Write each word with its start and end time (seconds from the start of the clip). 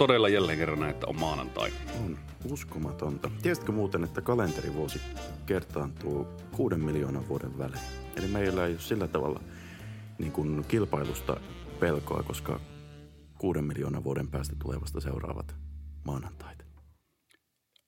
Todella 0.00 0.28
jälleen 0.28 0.58
kerran 0.58 0.80
näin, 0.80 0.90
että 0.90 1.06
on 1.06 1.20
maanantai? 1.20 1.70
On 2.04 2.18
uskomatonta. 2.50 3.30
Tiesitkö 3.42 3.72
muuten, 3.72 4.04
että 4.04 4.20
kalenterivuosi 4.20 5.00
kertaantuu 5.46 6.26
kuuden 6.56 6.80
miljoonan 6.80 7.28
vuoden 7.28 7.58
välein? 7.58 7.82
Eli 8.16 8.26
meillä 8.26 8.66
ei 8.66 8.72
ole 8.72 8.80
sillä 8.80 9.08
tavalla 9.08 9.40
niin 10.18 10.32
kuin 10.32 10.64
kilpailusta 10.68 11.40
pelkoa, 11.80 12.22
koska 12.22 12.60
kuuden 13.38 13.64
miljoonan 13.64 14.04
vuoden 14.04 14.28
päästä 14.28 14.56
tulevasta 14.62 15.00
seuraavat 15.00 15.54
maanantait. 16.04 16.64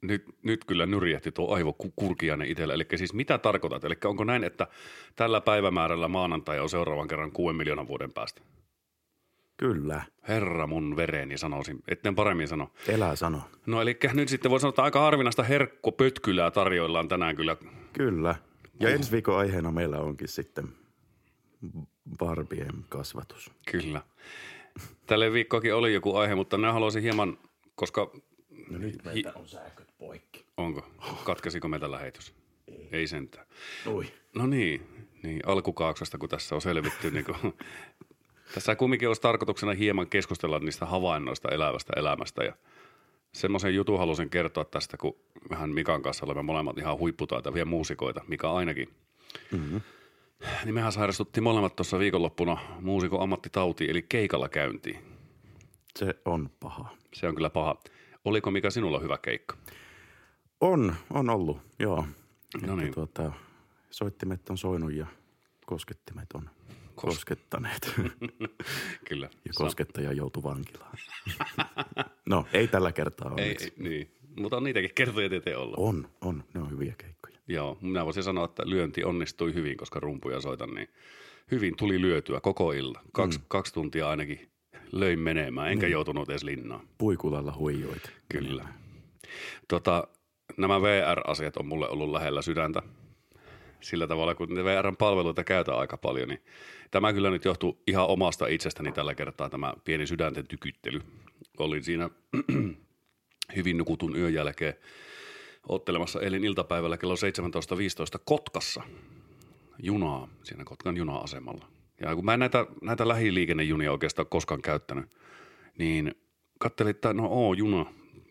Nyt, 0.02 0.24
nyt 0.42 0.64
kyllä 0.64 0.86
nyrjähti 0.86 1.32
tuo 1.32 1.54
aivokurkiainen 1.54 2.48
itsellä. 2.48 2.74
Eli 2.74 2.86
siis 2.96 3.14
mitä 3.14 3.38
tarkoitat? 3.38 3.84
Eli 3.84 3.94
onko 4.04 4.24
näin, 4.24 4.44
että 4.44 4.66
tällä 5.16 5.40
päivämäärällä 5.40 6.08
maanantai 6.08 6.60
on 6.60 6.70
seuraavan 6.70 7.08
kerran 7.08 7.32
kuuden 7.32 7.56
miljoonan 7.56 7.88
vuoden 7.88 8.12
päästä? 8.12 8.42
Kyllä. 9.62 10.02
Herra 10.28 10.66
mun 10.66 10.96
vereni 10.96 11.38
sanoisin, 11.38 11.82
etten 11.88 12.14
paremmin 12.14 12.48
sano. 12.48 12.70
Elää 12.88 13.16
sano. 13.16 13.42
No 13.66 13.82
eli 13.82 13.98
nyt 14.12 14.28
sitten 14.28 14.50
voi 14.50 14.60
sanoa, 14.60 14.68
että 14.68 14.82
aika 14.82 15.00
harvinaista 15.00 15.42
herkkopötkylää 15.42 16.50
tarjoillaan 16.50 17.08
tänään 17.08 17.36
kyllä. 17.36 17.56
Kyllä. 17.92 18.34
Ja 18.80 18.88
uh. 18.88 18.94
ensi 18.94 19.12
viikon 19.12 19.38
aiheena 19.38 19.70
meillä 19.70 19.98
onkin 19.98 20.28
sitten 20.28 20.68
Barbien 22.18 22.84
kasvatus. 22.88 23.50
Kyllä. 23.70 24.02
Tälle 25.06 25.32
viikkoakin 25.32 25.74
oli 25.74 25.94
joku 25.94 26.16
aihe, 26.16 26.34
mutta 26.34 26.58
minä 26.58 26.72
haluaisin 26.72 27.02
hieman, 27.02 27.38
koska... 27.74 28.10
No 28.70 28.78
nyt 28.78 29.04
meiltä 29.04 29.32
on 29.34 29.48
sähköt 29.48 29.88
poikki. 29.98 30.46
Onko? 30.56 30.86
Katkesiko 31.24 31.68
meitä 31.68 31.90
lähetys? 31.90 32.34
Ei. 32.68 32.88
Ei 32.92 33.06
sentään. 33.06 33.46
Ui. 33.86 34.06
No 34.34 34.46
niin, 34.46 34.86
niin 35.22 35.40
alkukaaksosta 35.46 36.18
kun 36.18 36.28
tässä 36.28 36.54
on 36.54 36.62
selvitty, 36.62 37.10
niin 37.10 37.24
kuin, 37.24 37.54
tässä 38.54 38.76
kumminkin 38.76 39.08
olisi 39.08 39.22
tarkoituksena 39.22 39.72
hieman 39.72 40.08
keskustella 40.08 40.58
niistä 40.58 40.86
havainnoista 40.86 41.48
elävästä 41.48 41.92
elämästä 41.96 42.44
ja 42.44 42.52
semmoisen 43.32 43.74
jutun 43.74 43.98
halusin 43.98 44.30
kertoa 44.30 44.64
tästä, 44.64 44.96
kun 44.96 45.16
vähän 45.50 45.70
Mikan 45.70 46.02
kanssa 46.02 46.26
olemme 46.26 46.42
molemmat 46.42 46.78
ihan 46.78 46.98
huipputaitavia 46.98 47.64
muusikoita, 47.64 48.24
Mika 48.28 48.52
ainakin. 48.52 48.88
Mm-hmm. 49.52 49.80
Niin 50.64 50.74
mehän 50.74 50.92
sairastuttiin 50.92 51.44
molemmat 51.44 51.76
tuossa 51.76 51.98
viikonloppuna 51.98 52.58
muusikon 52.80 53.22
ammattitautiin, 53.22 53.90
eli 53.90 54.02
keikalla 54.02 54.48
käyntiin. 54.48 55.04
Se 55.98 56.14
on 56.24 56.50
paha. 56.60 56.88
Se 57.14 57.28
on 57.28 57.34
kyllä 57.34 57.50
paha. 57.50 57.76
Oliko 58.24 58.50
mikä 58.50 58.70
sinulla 58.70 59.00
hyvä 59.00 59.18
keikka? 59.18 59.56
On, 60.60 60.94
on 61.10 61.30
ollut, 61.30 61.58
joo. 61.78 62.06
No 62.66 62.76
niin. 62.76 62.94
Tuota, 62.94 63.32
soittimet 63.90 64.50
on 64.50 64.58
soinut 64.58 64.92
ja 64.92 65.06
koskettimet 65.66 66.32
on 66.34 66.50
koskettaneet. 66.94 67.94
Kyllä. 69.08 69.28
Ja 69.44 69.52
koskettaja 69.54 70.12
joutui 70.12 70.42
vankilaan. 70.42 70.96
no, 72.26 72.46
ei 72.52 72.68
tällä 72.68 72.92
kertaa 72.92 73.34
ei, 73.36 73.56
ei, 73.60 73.72
niin. 73.78 74.10
Mutta 74.40 74.56
on 74.56 74.64
niitäkin 74.64 74.90
kertoja 74.94 75.28
tieteen 75.28 75.58
olla. 75.58 75.74
On, 75.78 76.08
on. 76.20 76.44
Ne 76.54 76.60
on 76.60 76.70
hyviä 76.70 76.94
keikkoja. 76.98 77.36
Joo, 77.48 77.78
minä 77.80 78.04
voisin 78.04 78.22
sanoa, 78.22 78.44
että 78.44 78.62
lyönti 78.66 79.04
onnistui 79.04 79.54
hyvin, 79.54 79.76
koska 79.76 80.00
rumpuja 80.00 80.40
soitan, 80.40 80.70
niin 80.70 80.88
hyvin 81.50 81.76
tuli 81.76 82.00
lyötyä 82.00 82.40
koko 82.40 82.72
ilta. 82.72 83.00
Kaksi, 83.12 83.38
mm. 83.38 83.44
kaksi 83.48 83.74
tuntia 83.74 84.08
ainakin 84.08 84.50
löin 84.92 85.18
menemään, 85.18 85.72
enkä 85.72 85.86
niin. 85.86 85.92
joutunut 85.92 86.30
edes 86.30 86.44
linnaan. 86.44 86.88
Puikulalla 86.98 87.54
huijoit. 87.58 88.12
Kyllä. 88.28 88.68
Tota, 89.68 90.06
nämä 90.56 90.82
VR-asiat 90.82 91.56
on 91.56 91.66
mulle 91.66 91.88
ollut 91.88 92.10
lähellä 92.10 92.42
sydäntä. 92.42 92.82
Sillä 93.82 94.06
tavalla, 94.06 94.34
kun 94.34 94.54
ne 94.54 94.64
VRn 94.64 94.96
palveluita 94.96 95.44
käytän 95.44 95.78
aika 95.78 95.96
paljon, 95.96 96.28
niin 96.28 96.42
tämä 96.90 97.12
kyllä 97.12 97.30
nyt 97.30 97.44
johtuu 97.44 97.82
ihan 97.86 98.06
omasta 98.06 98.46
itsestäni 98.46 98.92
tällä 98.92 99.14
kertaa 99.14 99.50
tämä 99.50 99.72
pieni 99.84 100.06
sydänten 100.06 100.46
tykyttely. 100.46 101.00
Olin 101.58 101.84
siinä 101.84 102.10
hyvin 103.56 103.78
nukutun 103.78 104.16
yön 104.16 104.34
jälkeen 104.34 104.74
ottelemassa 105.68 106.20
eilen 106.20 106.44
iltapäivällä 106.44 106.96
kello 106.96 107.14
17.15 107.14 108.22
Kotkassa 108.24 108.82
junaa, 109.78 110.28
siinä 110.42 110.64
Kotkan 110.64 110.96
juna-asemalla. 110.96 111.68
Ja 112.00 112.14
kun 112.14 112.24
mä 112.24 112.34
en 112.34 112.40
näitä, 112.40 112.66
näitä 112.82 113.08
lähiliikennejunia 113.08 113.92
oikeastaan 113.92 114.28
koskaan 114.28 114.62
käyttänyt, 114.62 115.04
niin 115.78 116.14
katselin, 116.58 116.90
että 116.90 117.12
no 117.12 117.28
O-juna, 117.30 117.84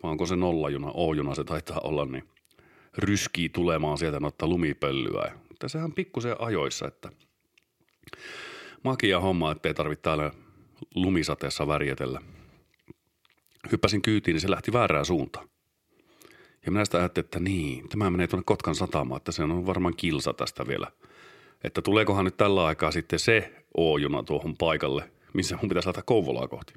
vai 0.03 0.11
onko 0.11 0.25
se 0.25 0.35
nollajuna, 0.35 0.91
O-juna 0.93 1.35
se 1.35 1.43
taitaa 1.43 1.79
olla, 1.83 2.05
niin 2.05 2.23
ryskii 2.97 3.49
tulemaan 3.49 3.97
sieltä 3.97 4.19
noita 4.19 4.47
lumipölyä. 4.47 5.31
Mutta 5.49 5.69
sehän 5.69 5.93
pikkusen 5.93 6.35
ajoissa, 6.39 6.87
että 6.87 7.09
makia 8.83 9.19
homma, 9.19 9.51
ettei 9.51 9.73
tarvitse 9.73 10.01
täällä 10.01 10.31
lumisateessa 10.95 11.67
värjätellä. 11.67 12.21
Hyppäsin 13.71 14.01
kyytiin, 14.01 14.33
niin 14.33 14.41
se 14.41 14.51
lähti 14.51 14.73
väärään 14.73 15.05
suuntaan. 15.05 15.49
Ja 16.65 16.71
minä 16.71 16.85
sitä 16.85 16.97
ajattelin, 16.97 17.25
että 17.25 17.39
niin, 17.39 17.89
tämä 17.89 18.09
menee 18.09 18.27
tuonne 18.27 18.43
Kotkan 18.45 18.75
satamaan, 18.75 19.17
että 19.17 19.31
se 19.31 19.43
on 19.43 19.65
varmaan 19.65 19.95
kilsa 19.95 20.33
tästä 20.33 20.67
vielä. 20.67 20.87
Että 21.63 21.81
tuleekohan 21.81 22.25
nyt 22.25 22.37
tällä 22.37 22.65
aikaa 22.65 22.91
sitten 22.91 23.19
se 23.19 23.65
O-juna 23.77 24.23
tuohon 24.23 24.57
paikalle, 24.57 25.11
missä 25.33 25.55
mun 25.55 25.69
pitäisi 25.69 25.87
lähteä 25.87 26.03
Kouvolaa 26.03 26.47
kohti. 26.47 26.73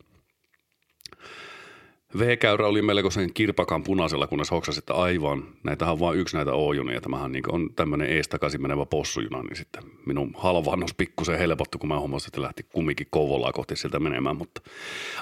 V-käyrä 2.18 2.66
oli 2.66 2.82
melkoisen 2.82 3.32
kirpakan 3.34 3.82
punaisella, 3.82 4.26
kunnes 4.26 4.50
hoksasi, 4.50 4.78
että 4.78 4.94
aivan, 4.94 5.44
näitähän 5.62 5.92
on 5.92 6.00
vain 6.00 6.18
yksi 6.18 6.36
näitä 6.36 6.52
O-junia. 6.52 7.00
Tämähän 7.00 7.32
niin 7.32 7.52
on 7.52 7.70
tämmöinen 7.76 8.08
ees 8.08 8.28
takaisin 8.28 8.62
menevä 8.62 8.86
possujuna, 8.86 9.42
niin 9.42 9.56
sitten 9.56 9.82
minun 10.06 10.34
halvannos 10.36 10.94
pikkusen 10.94 11.38
helpottu, 11.38 11.78
kun 11.78 11.88
mä 11.88 11.98
huomasin, 11.98 12.28
että 12.28 12.42
lähti 12.42 12.62
kumminkin 12.62 13.06
Kouvolaa 13.10 13.52
kohti 13.52 13.76
sieltä 13.76 13.98
menemään. 13.98 14.36
Mutta 14.36 14.60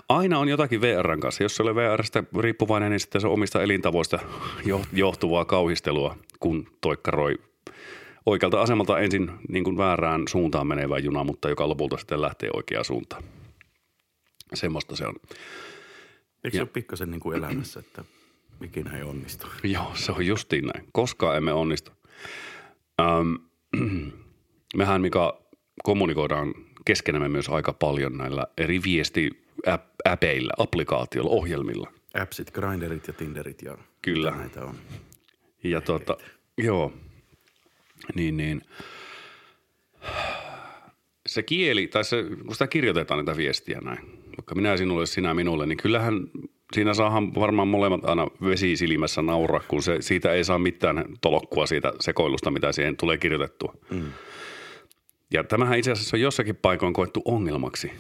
aina 0.08 0.38
on 0.38 0.48
jotakin 0.48 0.80
VRn 0.80 1.20
kanssa. 1.20 1.42
Jos 1.42 1.56
se 1.56 1.62
oli 1.62 1.75
VRstä 1.75 2.25
riippuvainen, 2.38 2.91
niin 2.91 3.00
sitten 3.00 3.20
se 3.20 3.26
omista 3.26 3.62
elintavoista 3.62 4.19
johtuvaa 4.92 5.44
kauhistelua, 5.44 6.16
kun 6.41 6.66
toikkaroi 6.80 7.34
oikealta 8.26 8.62
asemalta 8.62 8.98
ensin 8.98 9.30
niin 9.48 9.64
kuin 9.64 9.76
väärään 9.76 10.22
suuntaan 10.28 10.66
menevä 10.66 10.98
juna, 10.98 11.24
mutta 11.24 11.48
joka 11.48 11.69
lopulta 11.69 11.97
sitten 11.97 12.22
lähtee 12.22 12.50
oikeaan 12.54 12.84
suuntaan. 12.84 13.22
Semmoista 14.54 14.97
se 14.97 15.06
on. 15.06 15.14
Eikö 16.44 16.56
se 16.56 16.62
ole 16.62 16.69
pikkasen 16.72 17.10
niin 17.10 17.20
kuin 17.20 17.36
elämässä, 17.36 17.80
että 17.80 18.04
ikinä 18.64 18.97
ei 18.97 19.03
onnistu? 19.03 19.47
Joo, 19.64 19.92
se 19.94 20.12
on 20.12 20.26
justiin 20.26 20.64
näin. 20.64 20.88
Koskaan 20.92 21.36
emme 21.36 21.53
onnistu. 21.53 21.92
Ähm, 23.00 23.34
mehän, 24.76 25.00
mikä 25.00 25.32
kommunikoidaan 25.82 26.54
keskenämme 26.84 27.28
myös 27.28 27.48
aika 27.48 27.72
paljon 27.72 28.19
näillä 28.19 28.47
eri 28.58 28.80
viesti-äpeillä, 28.84 30.53
applikaatioilla, 30.58 31.30
ohjelmilla. 31.30 31.92
Appsit, 32.22 32.50
Grinderit 32.50 33.06
ja 33.06 33.12
Tinderit 33.12 33.62
ja 33.62 33.78
Kyllä. 34.03 34.30
näitä 34.30 34.64
on. 34.64 34.74
Ja 35.64 35.80
tuota, 35.80 36.16
joo, 36.59 36.92
niin, 38.14 38.36
niin. 38.36 38.62
Se 41.26 41.42
kieli, 41.42 41.86
tai 41.86 42.04
se, 42.04 42.24
kun 42.47 42.54
sitä 42.54 42.66
kirjoitetaan 42.66 43.24
näitä 43.24 43.36
viestiä 43.36 43.80
näin, 43.80 44.22
vaikka 44.38 44.54
minä 44.54 44.76
sinulle, 44.76 45.06
sinä 45.06 45.34
minulle, 45.34 45.66
niin 45.66 45.78
kyllähän 45.78 46.31
siinä 46.72 46.94
saahan 46.94 47.34
varmaan 47.34 47.69
molemmat 47.69 48.04
aina 48.04 48.26
vesi 48.44 48.76
silmässä 48.76 49.22
nauraa, 49.22 49.60
kun 49.69 49.82
se, 49.82 49.97
siitä 50.00 50.32
ei 50.32 50.44
saa 50.44 50.59
mitään 50.59 51.04
tolokkua 51.20 51.66
siitä 51.66 51.93
sekoilusta, 52.00 52.50
mitä 52.50 52.72
siihen 52.72 52.97
tulee 52.97 53.19
kirjoitettua. 53.19 53.75
Mm. 53.91 54.12
Ja 55.32 55.44
tämähän 55.44 55.78
itse 55.78 55.92
asiassa 55.92 56.16
on 56.16 56.21
jossakin 56.21 56.57
paikoin 56.57 56.92
koettu 56.92 57.22
ongelmaksi. 57.24 57.92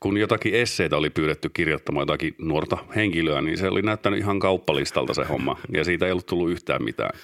Kun 0.00 0.18
jotakin 0.18 0.54
esseitä 0.54 0.96
oli 0.96 1.10
pyydetty 1.10 1.48
kirjoittamaan 1.48 2.02
jotakin 2.02 2.34
nuorta 2.38 2.78
henkilöä, 2.96 3.42
niin 3.42 3.58
se 3.58 3.68
oli 3.68 3.82
näyttänyt 3.82 4.20
ihan 4.20 4.38
kauppalistalta 4.38 5.14
se 5.14 5.24
homma, 5.24 5.56
ja 5.74 5.84
siitä 5.84 6.06
ei 6.06 6.12
ollut 6.12 6.26
tullut 6.26 6.50
yhtään 6.50 6.84
mitään. 6.84 7.18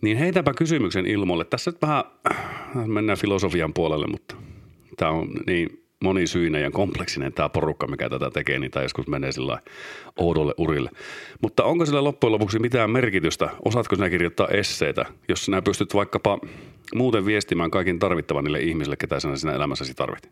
Niin 0.00 0.16
heitäpä 0.16 0.54
kysymyksen 0.54 1.06
ilmoille. 1.06 1.44
Tässä 1.44 1.70
nyt 1.70 1.82
vähän 1.82 2.04
mennään 2.86 3.18
filosofian 3.18 3.74
puolelle, 3.74 4.06
mutta 4.06 4.36
tämä 4.96 5.10
on 5.10 5.28
niin 5.46 5.84
monisyinen 6.00 6.62
ja 6.62 6.70
kompleksinen 6.70 7.32
tämä 7.32 7.48
porukka, 7.48 7.86
mikä 7.86 8.08
tätä 8.10 8.30
tekee, 8.30 8.58
niin 8.58 8.70
tämä 8.70 8.82
joskus 8.82 9.06
menee 9.06 9.32
sillä 9.32 9.60
oudolle 10.16 10.54
urille. 10.58 10.90
Mutta 11.42 11.64
onko 11.64 11.86
sillä 11.86 12.04
loppujen 12.04 12.32
lopuksi 12.32 12.58
mitään 12.58 12.90
merkitystä? 12.90 13.50
Osaatko 13.64 13.96
sinä 13.96 14.10
kirjoittaa 14.10 14.48
esseitä, 14.48 15.04
jos 15.28 15.44
sinä 15.44 15.62
pystyt 15.62 15.94
vaikkapa 15.94 16.38
muuten 16.94 17.26
viestimään 17.26 17.70
kaikin 17.70 17.98
tarvittavan 17.98 18.44
niille 18.44 18.60
ihmisille, 18.60 18.96
ketä 18.96 19.20
sinä 19.20 19.36
siinä 19.36 19.54
elämässäsi 19.54 19.94
tarvit? 19.94 20.30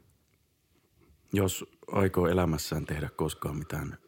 Jos 1.33 1.65
aikoo 1.93 2.27
elämässään 2.27 2.87
tehdä 2.87 3.09
koskaan 3.17 3.57
mitään 3.57 3.99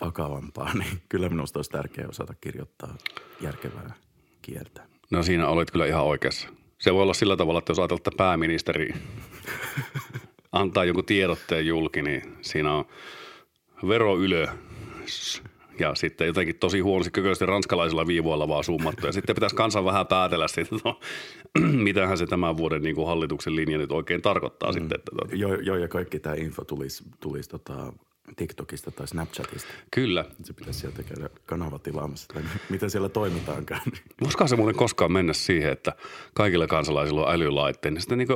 vakavampaa, 0.00 0.74
niin 0.74 1.02
kyllä 1.08 1.28
minusta 1.28 1.58
olisi 1.58 1.70
tärkeää 1.70 2.08
osata 2.08 2.34
kirjoittaa 2.40 2.96
järkevää 3.40 3.94
kieltä. 4.42 4.82
No 5.10 5.22
siinä 5.22 5.48
olet 5.48 5.70
kyllä 5.70 5.86
ihan 5.86 6.04
oikeassa. 6.04 6.48
Se 6.78 6.94
voi 6.94 7.02
olla 7.02 7.14
sillä 7.14 7.36
tavalla, 7.36 7.58
että 7.58 7.70
jos 7.70 7.78
ajatellaan, 7.78 8.00
että 8.00 8.10
pääministeri 8.16 8.94
antaa 10.52 10.84
joku 10.84 11.02
tiedotteen 11.02 11.66
julki, 11.66 12.02
niin 12.02 12.22
siinä 12.40 12.74
on 12.74 12.84
vero 13.88 14.18
ylö 14.18 14.46
ja 15.78 15.94
sitten 15.94 16.26
jotenkin 16.26 16.58
tosi 16.58 16.80
huonosti 16.80 17.10
kököisesti 17.10 17.46
ranskalaisilla 17.46 18.06
viivoilla 18.06 18.48
vaan 18.48 18.64
summattu. 18.64 19.06
Ja 19.06 19.12
sitten 19.12 19.34
pitäisi 19.34 19.56
kansan 19.56 19.84
vähän 19.84 20.06
päätellä 20.06 20.48
sitten, 20.48 20.64
että 20.64 20.88
no, 20.88 21.00
mitähän 21.88 22.18
se 22.18 22.26
tämän 22.26 22.56
vuoden 22.56 22.82
niin 22.82 22.94
kuin 22.94 23.06
hallituksen 23.06 23.56
linja 23.56 23.78
nyt 23.78 23.92
oikein 23.92 24.22
tarkoittaa 24.22 24.72
mm. 24.72 24.74
sitten. 24.74 24.98
Että, 24.98 25.10
tuota. 25.16 25.36
Joo, 25.36 25.54
jo, 25.54 25.76
ja 25.76 25.88
kaikki 25.88 26.18
tämä 26.18 26.34
info 26.34 26.64
tulisi, 26.64 27.04
tulisi 27.20 27.50
tota 27.50 27.92
TikTokista 28.36 28.90
tai 28.90 29.08
Snapchatista. 29.08 29.68
Kyllä. 29.90 30.24
Se 30.44 30.52
pitäisi 30.52 30.80
sieltä 30.80 31.02
käydä 31.02 31.30
kanava 31.46 31.78
tilaamassa, 31.78 32.28
tai 32.34 32.42
miten 32.68 32.90
siellä 32.90 33.08
toimitaankaan. 33.08 33.82
Voisikohan 34.20 34.48
se 34.48 34.56
muuten 34.56 34.76
koskaan 34.76 35.12
mennä 35.12 35.32
siihen, 35.32 35.72
että 35.72 35.92
kaikilla 36.34 36.66
kansalaisilla 36.66 37.26
on 37.26 37.34
älylaitteet, 37.34 37.94
niin 37.94 38.02
sitten 38.02 38.18
niin 38.18 38.28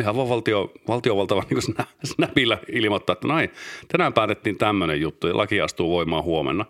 ihan 0.00 0.16
vaan 0.16 0.28
valtio, 0.28 0.72
valtiovalta 0.88 1.36
vaan 1.36 1.46
niin 1.50 1.76
snapilla 2.04 2.58
ilmoittaa, 2.72 3.12
että 3.12 3.28
näin, 3.28 3.50
tänään 3.88 4.12
päätettiin 4.12 4.58
tämmöinen 4.58 5.00
juttu 5.00 5.26
ja 5.26 5.36
laki 5.36 5.60
astuu 5.60 5.90
voimaan 5.90 6.24
huomenna. 6.24 6.64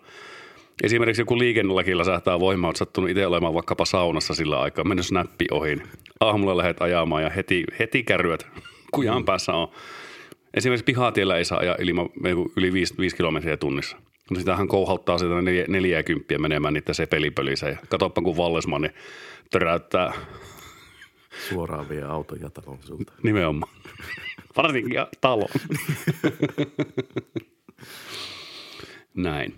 Esimerkiksi 0.83 1.21
joku 1.21 1.39
liikennelakilla 1.39 2.03
sähtää 2.03 2.39
voimaan, 2.39 2.69
olet 2.69 2.75
sattunut 2.75 3.09
itse 3.09 3.27
olemaan 3.27 3.53
vaikkapa 3.53 3.85
saunassa 3.85 4.33
sillä 4.33 4.61
aikaa, 4.61 4.85
mennyt 4.85 5.05
snappi 5.05 5.45
ohi. 5.51 5.75
Niin 5.75 5.87
aamulla 6.19 6.57
lähdet 6.57 6.81
ajamaan 6.81 7.23
ja 7.23 7.29
heti, 7.29 7.63
heti 7.79 8.03
kärryät 8.03 8.47
kujan 8.91 9.21
mm. 9.21 9.25
päässä 9.25 9.53
on. 9.53 9.67
Esimerkiksi 10.53 10.83
pihatiellä 10.83 11.37
ei 11.37 11.45
saa 11.45 11.59
ajaa 11.59 11.75
ilman, 11.79 12.09
yli 12.57 12.73
5, 12.73 12.93
5 12.97 13.15
kilometriä 13.15 13.57
tunnissa. 13.57 13.97
No 14.31 14.39
sitähän 14.39 14.67
kouhauttaa 14.67 15.17
sitä 15.17 15.41
40 15.67 16.37
menemään 16.37 16.73
niitä 16.73 16.93
sepelipölissä. 16.93 17.69
Ja 17.69 17.77
katoppa 17.89 18.21
kun 18.21 18.37
Vallesman 18.37 18.81
niin 18.81 18.93
töräyttää. 19.51 20.13
Suoraan 21.49 21.89
vie 21.89 22.03
auton 22.03 22.39
ja 22.41 22.49
talon 22.49 22.79
sulta. 22.81 23.13
Nimenomaan. 23.23 23.73
Varsinkin 24.57 24.93
talon. 25.21 25.49
Näin. 29.13 29.55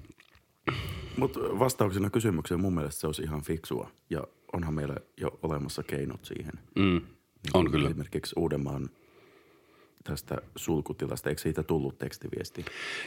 Mutta 1.17 1.39
vastauksena 1.39 2.09
kysymykseen 2.09 2.59
mun 2.59 2.75
mielestä 2.75 3.01
se 3.01 3.07
olisi 3.07 3.21
ihan 3.21 3.41
fiksua. 3.41 3.89
Ja 4.09 4.23
onhan 4.53 4.73
meillä 4.73 4.95
jo 5.17 5.39
olemassa 5.41 5.83
keinot 5.83 6.25
siihen. 6.25 6.53
Mm, 6.75 6.83
niin 6.83 7.01
on 7.53 7.71
kyllä. 7.71 7.89
Esimerkiksi 7.89 8.35
Uudenmaan 8.37 8.89
tästä 10.03 10.37
sulkutilasta. 10.55 11.29
Eikö 11.29 11.41
siitä 11.41 11.63
tullut 11.63 11.99
tekstiviesti? 11.99 12.65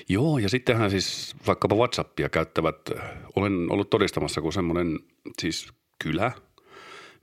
Joo, 0.08 0.38
ja 0.38 0.48
sittenhän 0.48 0.90
siis 0.90 1.36
vaikkapa 1.46 1.76
WhatsAppia 1.76 2.28
käyttävät, 2.28 2.90
olen 3.36 3.72
ollut 3.72 3.90
todistamassa, 3.90 4.40
kun 4.40 4.52
semmoinen 4.52 4.98
siis 5.38 5.72
kylä, 6.04 6.32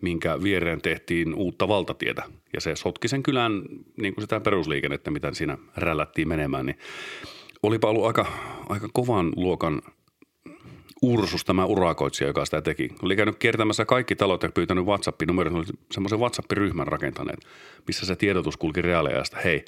minkä 0.02 0.44
viereen 0.44 0.82
tehtiin 0.82 1.34
uutta 1.34 1.68
valtatietä. 1.68 2.24
Ja 2.54 2.62
se 2.62 2.76
sotki 2.76 3.08
sen 3.08 3.24
kylän 3.24 3.62
niin 3.98 4.14
kuin 4.16 4.24
sitä 4.24 4.40
perusliikennettä, 4.40 5.12
mitä 5.12 5.34
siinä 5.34 5.58
rällättiin 5.78 6.28
menemään, 6.28 6.66
niin 6.66 6.78
olipa 7.64 7.90
ollut 7.90 8.06
aika, 8.06 8.26
aika 8.70 8.88
kovan 8.94 9.32
luokan 9.36 9.82
Ursus, 11.02 11.46
tämä 11.46 11.66
urakoitsija, 11.66 12.28
joka 12.28 12.46
sitä 12.46 12.62
teki. 12.62 12.90
Oli 13.02 13.16
käynyt 13.16 13.36
kiertämässä 13.36 13.86
kaikki 13.86 14.16
talot 14.16 14.44
ja 14.44 14.50
pyytänyt 14.50 14.86
WhatsApp-numerot, 14.86 15.54
oli 15.54 15.66
semmoisen 15.92 16.20
WhatsApp-ryhmän 16.20 16.88
rakentaneet, 16.88 17.40
missä 17.88 18.06
se 18.06 18.16
tiedotus 18.16 18.58
kulki 18.58 18.82
reaaliajasta. 18.82 19.38
Hei, 19.44 19.66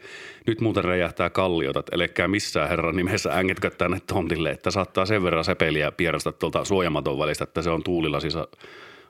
nyt 0.48 0.62
muuten 0.62 0.84
räjähtää 0.84 1.30
kalliota, 1.30 1.80
että 1.80 1.96
elekää 1.96 2.28
missään 2.28 2.70
herran 2.70 2.96
nimessä 2.96 3.34
ängetkö 3.34 3.70
tänne 3.70 3.98
tontille, 4.08 4.50
että 4.50 4.72
saattaa 4.72 5.06
sen 5.06 5.24
verran 5.24 5.46
sepeliä 5.46 5.92
pierasta 5.92 6.32
tuolta 6.32 6.66
suojamaton 6.66 7.20
välistä, 7.20 7.44
että 7.44 7.62
se 7.62 7.70
on 7.70 7.84
tuulilla 7.84 8.20
siis 8.20 8.38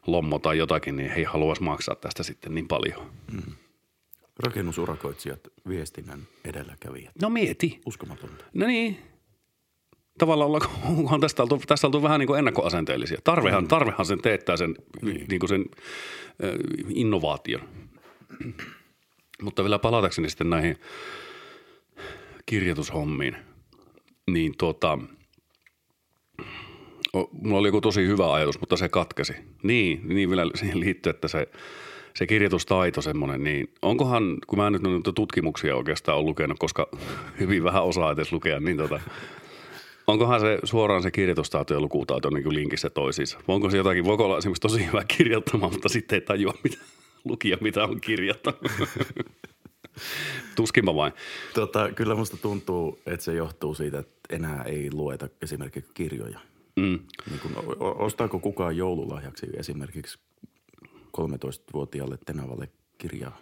lommo 0.07 0.39
tai 0.39 0.57
jotakin, 0.57 0.95
niin 0.95 1.11
he 1.11 1.23
haluaisi 1.23 1.63
maksaa 1.63 1.95
tästä 1.95 2.23
sitten 2.23 2.55
niin 2.55 2.67
paljon. 2.67 3.11
Mm. 3.31 3.53
Rakennusurakoitsijat, 4.39 5.39
viestinnän 5.67 6.27
edelläkävijät. 6.45 7.11
No 7.21 7.29
mieti. 7.29 7.81
Uskomatonta. 7.85 8.45
No 8.53 8.67
niin, 8.67 8.97
tavallaan 10.17 10.61
onhan 10.97 11.21
tästä 11.21 11.43
oltu, 11.43 11.61
tästä 11.67 11.87
oltu 11.87 12.03
vähän 12.03 12.19
niin 12.19 12.27
kuin 12.27 12.39
ennakkoasenteellisia. 12.39 13.17
Tarvehan, 13.23 13.63
mm. 13.63 13.67
tarvehan 13.67 14.05
sen 14.05 14.21
teettää 14.21 14.57
sen, 14.57 14.75
niin. 15.01 15.25
Niin 15.29 15.39
kuin 15.39 15.49
sen 15.49 15.65
äh, 16.43 16.49
innovaation. 16.89 17.61
Mutta 19.43 19.63
vielä 19.63 19.79
palatakseni 19.79 20.29
sitten 20.29 20.49
näihin 20.49 20.77
kirjoitushommiin, 22.45 23.37
niin 24.31 24.53
tuota, 24.57 24.99
mulla 27.31 27.59
oli 27.59 27.67
joku 27.67 27.81
tosi 27.81 28.07
hyvä 28.07 28.33
ajatus, 28.33 28.59
mutta 28.59 28.77
se 28.77 28.89
katkesi. 28.89 29.33
Niin, 29.63 30.01
niin 30.03 30.29
vielä 30.29 30.51
siihen 30.55 30.79
liittyy, 30.79 31.09
että 31.09 31.27
se, 31.27 31.47
se 32.13 32.27
kirjoitustaito 32.27 33.01
semmoinen, 33.01 33.43
niin 33.43 33.73
onkohan, 33.81 34.37
kun 34.47 34.59
mä 34.59 34.69
nyt 34.69 34.81
noita 34.81 35.13
tutkimuksia 35.13 35.75
oikeastaan 35.75 36.17
olen 36.17 36.27
lukenut, 36.27 36.59
koska 36.59 36.89
hyvin 37.39 37.63
vähän 37.63 37.83
osaa 37.83 38.11
edes 38.11 38.31
lukea, 38.31 38.59
niin 38.59 38.77
tota, 38.77 38.99
Onkohan 40.07 40.39
se 40.39 40.59
suoraan 40.63 41.03
se 41.03 41.11
kirjoitustaito 41.11 41.73
ja 41.73 41.79
lukutaito 41.81 42.29
niin 42.29 42.53
linkissä 42.53 42.89
toisiinsa? 42.89 43.39
Onko 43.47 43.69
se 43.69 43.77
jotakin, 43.77 44.05
voiko 44.05 44.25
olla 44.25 44.37
esimerkiksi 44.37 44.61
tosi 44.61 44.85
hyvä 44.85 45.03
kirjoittamaan, 45.17 45.71
mutta 45.71 45.89
sitten 45.89 46.15
ei 46.15 46.21
tajua 46.21 46.53
mitä, 46.63 46.77
lukia, 47.25 47.57
mitä 47.61 47.83
on 47.83 48.01
kirjoittanut? 48.01 48.61
Tuskinpa 50.55 50.95
vain. 50.95 51.13
Tota, 51.53 51.91
kyllä 51.91 52.15
musta 52.15 52.37
tuntuu, 52.37 52.99
että 53.05 53.23
se 53.23 53.33
johtuu 53.33 53.75
siitä, 53.75 53.99
että 53.99 54.35
enää 54.35 54.63
ei 54.63 54.89
lueta 54.91 55.29
esimerkiksi 55.41 55.91
kirjoja. 55.93 56.39
Mm. 56.77 56.99
Niin 57.29 57.39
kun, 57.41 57.75
ostaako 57.79 58.39
kukaan 58.39 58.77
joululahjaksi 58.77 59.47
esimerkiksi 59.57 60.19
13-vuotiaalle 61.17 62.17
Tenavalle 62.25 62.69
kirjaa? 62.97 63.37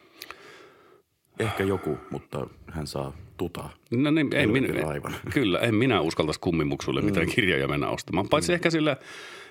Ehkä 1.40 1.64
joku, 1.64 1.98
mutta 2.12 2.48
hän 2.72 2.88
saa 2.88 3.14
tuta. 3.38 3.70
No 3.92 4.12
niin, 4.12 4.36
en 4.36 4.50
minä, 4.50 4.68
kyllä, 5.34 5.60
en 5.60 5.76
minä 5.76 6.02
uskaltaisi 6.02 6.40
kummimuksuille 6.40 7.02
mm. 7.02 7.06
mitään 7.06 7.28
kirjoja 7.28 7.68
mennä 7.68 7.90
ostamaan. 7.90 8.30
Paitsi 8.30 8.52
mm. 8.52 8.54
ehkä 8.54 8.70
sille, 8.70 8.98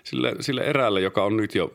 sille, 0.04 0.36
sille 0.40 0.60
eräälle, 0.60 1.00
joka 1.00 1.24
on 1.24 1.36
nyt 1.36 1.54
jo 1.54 1.74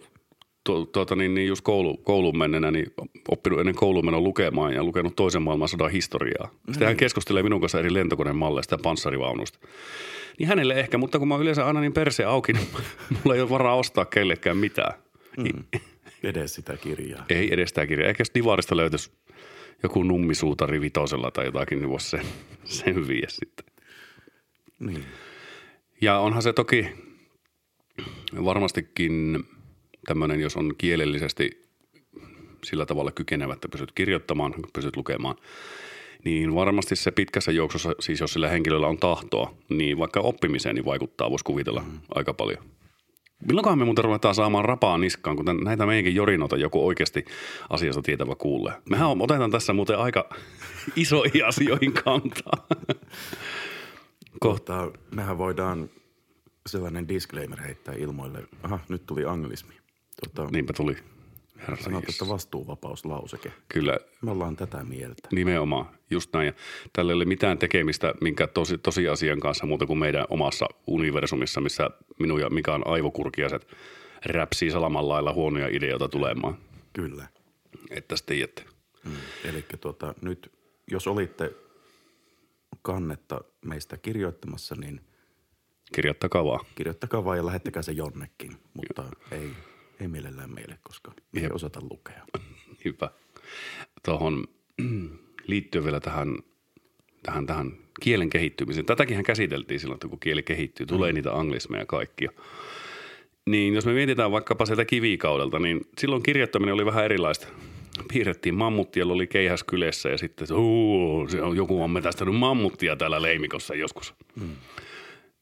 tu, 0.69 0.85
tuota, 0.85 1.15
niin, 1.15 1.33
niin 1.33 1.47
just 1.47 1.61
koulu, 1.61 1.97
kouluun 1.97 2.37
mennenä, 2.37 2.71
niin 2.71 2.93
oppinut 3.29 3.59
ennen 3.59 3.75
kouluun 3.75 4.05
menoa 4.05 4.21
lukemaan 4.21 4.73
ja 4.73 4.83
lukenut 4.83 5.15
toisen 5.15 5.41
maailmansodan 5.41 5.91
historiaa. 5.91 6.49
Sitten 6.71 6.87
hän 6.87 6.95
mm. 6.95 6.99
keskustelee 6.99 7.43
minun 7.43 7.61
kanssa 7.61 7.79
eri 7.79 7.93
lentokoneen 7.93 8.35
malleista 8.35 8.75
ja 8.75 8.79
panssarivaunusta. 8.83 9.59
Niin 10.39 10.47
hänelle 10.47 10.79
ehkä, 10.79 10.97
mutta 10.97 11.19
kun 11.19 11.27
mä 11.27 11.37
yleensä 11.37 11.65
aina 11.65 11.81
niin 11.81 11.93
perse 11.93 12.23
auki, 12.23 12.53
niin 12.53 12.67
mulla 13.23 13.35
ei 13.35 13.41
ole 13.41 13.49
varaa 13.49 13.75
ostaa 13.75 14.05
kellekään 14.05 14.57
mitään. 14.57 14.93
Mm. 15.37 15.63
Edes 16.23 16.55
sitä 16.55 16.77
kirjaa. 16.77 17.25
Ei 17.29 17.53
edes 17.53 17.69
sitä 17.69 17.87
kirjaa. 17.87 18.09
Ehkä 18.09 18.23
Divarista 18.35 18.77
löytyisi 18.77 19.11
joku 19.83 20.03
nummisuutari 20.03 20.81
vitosella 20.81 21.31
tai 21.31 21.45
jotakin, 21.45 21.79
niin 21.79 21.89
voisi 21.89 22.09
sen, 22.09 22.25
sen 22.79 23.07
viiä 23.07 23.27
sitten. 23.29 23.65
Niin. 24.79 25.05
Ja 26.01 26.19
onhan 26.19 26.41
se 26.41 26.53
toki 26.53 26.87
varmastikin 28.45 29.43
tämmöinen, 30.05 30.39
jos 30.39 30.57
on 30.57 30.73
kielellisesti 30.77 31.69
sillä 32.63 32.85
tavalla 32.85 33.11
kykenevä, 33.11 33.53
että 33.53 33.69
pysyt 33.69 33.91
kirjoittamaan, 33.91 34.53
pysyt 34.73 34.95
lukemaan, 34.95 35.35
niin 36.25 36.55
varmasti 36.55 36.95
se 36.95 37.11
pitkässä 37.11 37.51
juoksussa, 37.51 37.95
siis 37.99 38.19
jos 38.19 38.33
sillä 38.33 38.49
henkilöllä 38.49 38.87
on 38.87 38.97
tahtoa, 38.97 39.53
niin 39.69 39.97
vaikka 39.97 40.19
oppimiseen 40.19 40.75
niin 40.75 40.85
vaikuttaa, 40.85 41.29
voisi 41.29 41.45
kuvitella 41.45 41.81
mm. 41.81 41.99
aika 42.15 42.33
paljon. 42.33 42.63
Milloinkohan 43.47 43.79
me 43.79 43.85
muuten 43.85 44.03
ruvetaan 44.03 44.35
saamaan 44.35 44.65
rapaa 44.65 44.97
niskaan, 44.97 45.35
kun 45.35 45.45
näitä 45.63 45.85
meidänkin 45.85 46.15
jorinota 46.15 46.57
joku 46.57 46.87
oikeasti 46.87 47.25
asiasta 47.69 48.01
tietävä 48.01 48.35
kuulee. 48.35 48.73
Mehän 48.89 49.21
otetaan 49.21 49.51
tässä 49.51 49.73
muuten 49.73 49.97
aika 49.97 50.29
isoihin 50.95 51.45
asioihin 51.45 51.93
kantaa. 51.93 52.67
Kohta 54.39 54.91
mehän 55.15 55.37
voidaan 55.37 55.89
sellainen 56.65 57.07
disclaimer 57.07 57.61
heittää 57.61 57.95
ilmoille. 57.97 58.43
Aha, 58.63 58.79
nyt 58.89 59.05
tuli 59.05 59.25
anglismi. 59.25 59.78
Tuota, 60.25 60.51
Niinpä 60.51 60.73
tuli. 60.73 60.97
Herra 61.57 61.77
Sanot, 61.77 62.09
että 62.09 62.27
vastuuvapauslauseke. 62.27 63.53
Kyllä. 63.67 63.97
Me 64.21 64.31
ollaan 64.31 64.55
tätä 64.55 64.83
mieltä. 64.83 65.27
Nimenomaan, 65.31 65.85
just 66.09 66.33
näin. 66.33 66.45
Ja 66.45 66.53
tällä 66.93 67.11
ei 67.11 67.15
ole 67.15 67.25
mitään 67.25 67.57
tekemistä 67.57 68.13
minkä 68.21 68.47
tosi, 68.47 68.77
tosiasian 68.77 69.39
kanssa 69.39 69.65
muuta 69.65 69.85
kuin 69.85 69.99
meidän 69.99 70.25
omassa 70.29 70.65
universumissa, 70.87 71.61
missä 71.61 71.89
minun 72.19 72.41
ja 72.41 72.49
Mikan 72.49 72.87
aivokurkiaiset 72.87 73.67
räpsii 74.25 74.71
salaman 74.71 75.09
lailla 75.09 75.33
huonoja 75.33 75.67
ideoita 75.67 76.09
tulemaan. 76.09 76.57
Kyllä. 76.93 77.27
Että 77.89 78.15
sitten 78.15 78.35
tiedätte. 78.35 78.63
Mm. 79.05 79.11
Eli 79.43 79.65
tuota, 79.81 80.13
nyt 80.21 80.51
jos 80.91 81.07
olitte 81.07 81.51
kannetta 82.81 83.41
meistä 83.65 83.97
kirjoittamassa, 83.97 84.75
niin 84.75 85.01
Kirjoittakaa 85.95 86.45
vaan. 86.45 86.65
Kirjoittakaa 86.75 87.25
vaan 87.25 87.37
ja 87.37 87.45
lähettäkää 87.45 87.81
se 87.81 87.91
jonnekin, 87.91 88.57
mutta 88.73 89.03
ei– 89.31 89.49
ei 89.99 90.07
mielellään 90.07 90.53
meille, 90.53 90.77
koska 90.83 91.13
me 91.31 91.41
ei 91.41 91.49
osata 91.53 91.79
lukea. 91.89 92.25
Hyvä. 92.85 93.09
Tuohon 94.05 94.47
liittyy 95.47 95.83
vielä 95.83 95.99
tähän, 95.99 96.37
tähän, 97.23 97.45
tähän 97.45 97.71
kielen 98.01 98.29
kehittymiseen. 98.29 98.85
Tätäkin 98.85 99.23
käsiteltiin 99.23 99.79
silloin, 99.79 99.95
että 99.95 100.07
kun 100.07 100.19
kieli 100.19 100.43
kehittyy, 100.43 100.85
tulee 100.85 101.11
mm. 101.11 101.15
niitä 101.15 101.33
anglismeja 101.33 101.85
kaikkia. 101.85 102.31
Niin 103.45 103.73
jos 103.73 103.85
me 103.85 103.93
mietitään 103.93 104.31
vaikkapa 104.31 104.65
sieltä 104.65 104.85
kivikaudelta, 104.85 105.59
niin 105.59 105.81
silloin 105.97 106.23
kirjoittaminen 106.23 106.73
oli 106.73 106.85
vähän 106.85 107.05
erilaista. 107.05 107.47
Piirrettiin 108.13 108.55
mammuttia, 108.55 109.05
oli 109.05 109.27
keihäs 109.27 109.63
kylässä 109.63 110.09
ja 110.09 110.17
sitten 110.17 110.47
se 110.47 110.53
on 111.41 111.55
joku 111.55 111.83
on 111.83 111.91
metästänyt 111.91 112.35
mammuttia 112.35 112.95
täällä 112.95 113.21
leimikossa 113.21 113.75
joskus. 113.75 114.13
Mm. 114.35 114.49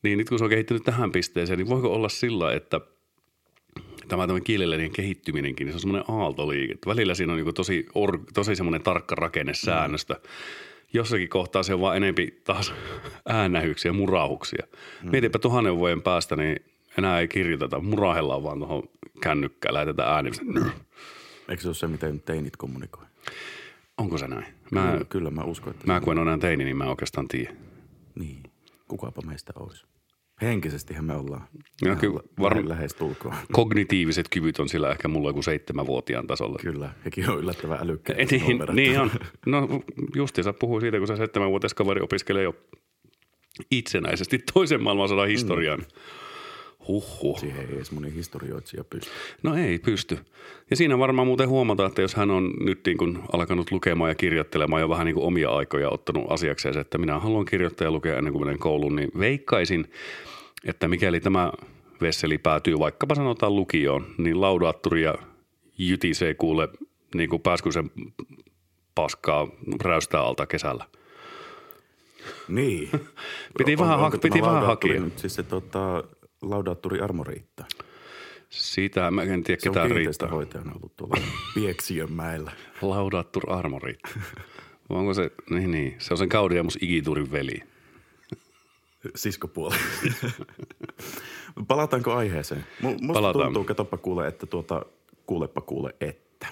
Niin 0.03 0.17
nyt 0.17 0.29
kun 0.29 0.37
se 0.37 0.43
on 0.43 0.49
kehittynyt 0.49 0.83
tähän 0.83 1.11
pisteeseen, 1.11 1.59
niin 1.59 1.69
voiko 1.69 1.93
olla 1.93 2.09
sillä, 2.09 2.53
että– 2.53 2.81
tämä, 4.07 4.27
tämä 4.27 4.39
kielellinen 4.39 4.91
kehittyminenkin, 4.91 5.65
niin 5.65 5.73
se 5.73 5.75
on 5.75 5.79
semmoinen 5.79 6.21
aaltoliike. 6.21 6.75
Välillä 6.85 7.15
siinä 7.15 7.33
on 7.33 7.39
niin 7.39 7.53
tosi, 7.53 7.85
or, 7.95 8.19
tosi 8.33 8.55
semmoinen 8.55 8.83
tarkka 8.83 9.15
rakenne 9.15 9.53
säännöstä. 9.53 10.13
Mm. 10.13 10.19
jossakin 10.93 11.29
kohtaa 11.29 11.63
se 11.63 11.73
on 11.73 11.81
vaan 11.81 11.97
enempi 11.97 12.41
taas 12.43 12.73
äänähyksiä, 13.25 13.93
murahuksia. 13.93 14.67
Mm. 15.03 15.11
Mietipä 15.11 15.39
tuhannen 15.39 15.77
vuoden 15.77 16.01
päästä, 16.01 16.35
niin 16.35 16.59
enää 16.97 17.19
ei 17.19 17.27
kirjoiteta, 17.27 17.79
murahellaan 17.79 18.43
vaan 18.43 18.59
tuohon 18.59 18.83
kännykkään, 19.21 19.73
lähetetään 19.73 20.13
ääni. 20.13 20.31
Eikö 21.49 21.61
se 21.61 21.67
ole 21.67 21.75
se, 21.75 21.87
miten 21.87 22.21
teinit 22.21 22.57
kommunikoi? 22.57 23.05
Onko 23.97 24.17
se 24.17 24.27
näin? 24.27 24.45
Mä, 24.71 24.91
kyllä, 24.91 25.05
kyllä 25.09 25.31
mä 25.31 25.43
uskon, 25.43 25.73
että... 25.73 25.87
Mä 25.87 26.01
kun 26.01 26.13
en 26.13 26.19
ole 26.19 26.27
enää 26.27 26.37
teini, 26.37 26.63
niin 26.63 26.77
mä 26.77 26.85
oikeastaan 26.85 27.27
tiedä. 27.27 27.53
Niin, 28.15 28.43
kukapa 28.87 29.21
meistä 29.21 29.53
olisi. 29.55 29.85
Henkisestihän 30.41 31.05
me 31.05 31.13
ollaan 31.15 31.47
No, 31.85 31.95
kyllä, 31.95 32.19
varm- 32.41 32.69
lähes 32.69 32.93
tulkoon. 32.95 33.35
Kognitiiviset 33.51 34.29
kyvyt 34.29 34.59
on 34.59 34.69
sillä 34.69 34.91
ehkä 34.91 35.07
mulla 35.07 35.29
joku 35.29 35.41
seitsemänvuotiaan 35.41 36.27
tasolla. 36.27 36.59
Kyllä, 36.61 36.89
hekin 37.05 37.29
on 37.29 37.39
yllättävän 37.39 37.79
älykkäitä. 37.81 38.23
Niin, 38.31 38.59
niin 38.73 38.99
on. 38.99 39.11
No 39.45 39.67
justiinsa 40.15 40.53
puhui 40.53 40.81
siitä, 40.81 40.97
kun 40.97 41.07
se 41.07 41.15
seitsemänvuotias 41.15 41.73
kaveri 41.73 42.01
opiskelee 42.01 42.43
jo 42.43 42.55
itsenäisesti 43.71 44.39
toisen 44.53 44.83
maailmansodan 44.83 45.27
historian. 45.27 45.79
Mm. 45.79 45.85
Huhhuh. 46.87 47.39
Siihen 47.39 47.65
ei 47.69 47.75
edes 47.75 47.91
moni 47.91 48.13
historioitsija 48.13 48.83
pysty. 48.83 49.09
No 49.43 49.55
ei 49.55 49.79
pysty. 49.79 50.19
Ja 50.69 50.75
siinä 50.75 50.99
varmaan 50.99 51.27
muuten 51.27 51.49
huomataan, 51.49 51.89
että 51.89 52.01
jos 52.01 52.15
hän 52.15 52.31
on 52.31 52.53
nyt 52.59 52.79
niin 52.85 52.97
kuin 52.97 53.19
alkanut 53.33 53.71
lukemaan 53.71 54.11
ja 54.11 54.15
kirjoittelemaan 54.15 54.81
jo 54.81 54.89
vähän 54.89 55.05
niin 55.05 55.15
kuin 55.15 55.25
omia 55.25 55.49
aikoja 55.49 55.89
ottanut 55.89 56.31
asiakseen, 56.31 56.77
että 56.77 56.97
minä 56.97 57.19
haluan 57.19 57.45
kirjoittaa 57.45 57.87
ja 57.87 57.91
lukea 57.91 58.17
ennen 58.17 58.33
kuin 58.33 58.45
menen 58.45 58.59
kouluun, 58.59 58.95
niin 58.95 59.11
veikkaisin, 59.19 59.91
että 60.65 60.87
mikäli 60.87 61.19
tämä 61.19 61.51
vesseli 62.01 62.37
päätyy 62.37 62.79
vaikkapa 62.79 63.15
sanotaan 63.15 63.55
lukioon, 63.55 64.05
niin 64.17 64.41
laudaattori 64.41 65.01
ja 65.01 65.15
jytisee 65.77 66.33
kuule 66.33 66.69
niin 67.15 67.29
kuin 67.29 67.41
pääskysen 67.41 67.91
paskaa 68.95 69.47
räystää 69.83 70.21
alta 70.21 70.45
kesällä. 70.45 70.85
Niin. 72.47 72.89
Piti 73.57 73.71
On- 73.73 73.79
vähän, 73.79 73.99
onko 73.99 74.17
ha- 74.17 74.21
piti 74.21 74.41
vähän 74.41 74.65
hakea. 74.65 75.01
Nyt 75.01 75.19
siis 75.19 75.35
se 75.35 75.43
tota, 75.43 76.03
laudaattori 76.41 76.99
Armo 77.01 77.23
riittää. 77.23 77.65
Sitä 78.49 79.11
mä 79.11 79.21
en 79.23 79.43
tiedä, 79.43 79.59
ketään 79.63 79.75
riittää. 79.75 79.95
kiinteistöhoitajana 79.95 80.71
ollut 80.75 80.95
tuolla 80.95 81.17
Pieksiönmäellä. 81.55 82.51
Laudaattur 82.81 83.51
armori. 83.53 83.97
Vai 84.89 84.97
Onko 84.99 85.13
se, 85.13 85.31
niin, 85.49 85.71
niin, 85.71 85.95
se 85.99 86.13
on 86.13 86.17
sen 86.17 86.29
Kaudiamus 86.29 86.77
Igiturin 86.81 87.31
veli. 87.31 87.59
Siskopuoli. 89.15 89.75
Palataanko 91.67 92.13
aiheeseen? 92.13 92.65
Mu- 92.81 92.87
Musta 93.01 93.13
Palataan. 93.13 93.45
tuntuu, 93.45 93.63
katoppa 93.63 93.97
kuule, 93.97 94.27
että 94.27 94.45
tuota, 94.45 94.85
kuulepa 95.25 95.61
kuule, 95.61 95.95
että. 96.01 96.47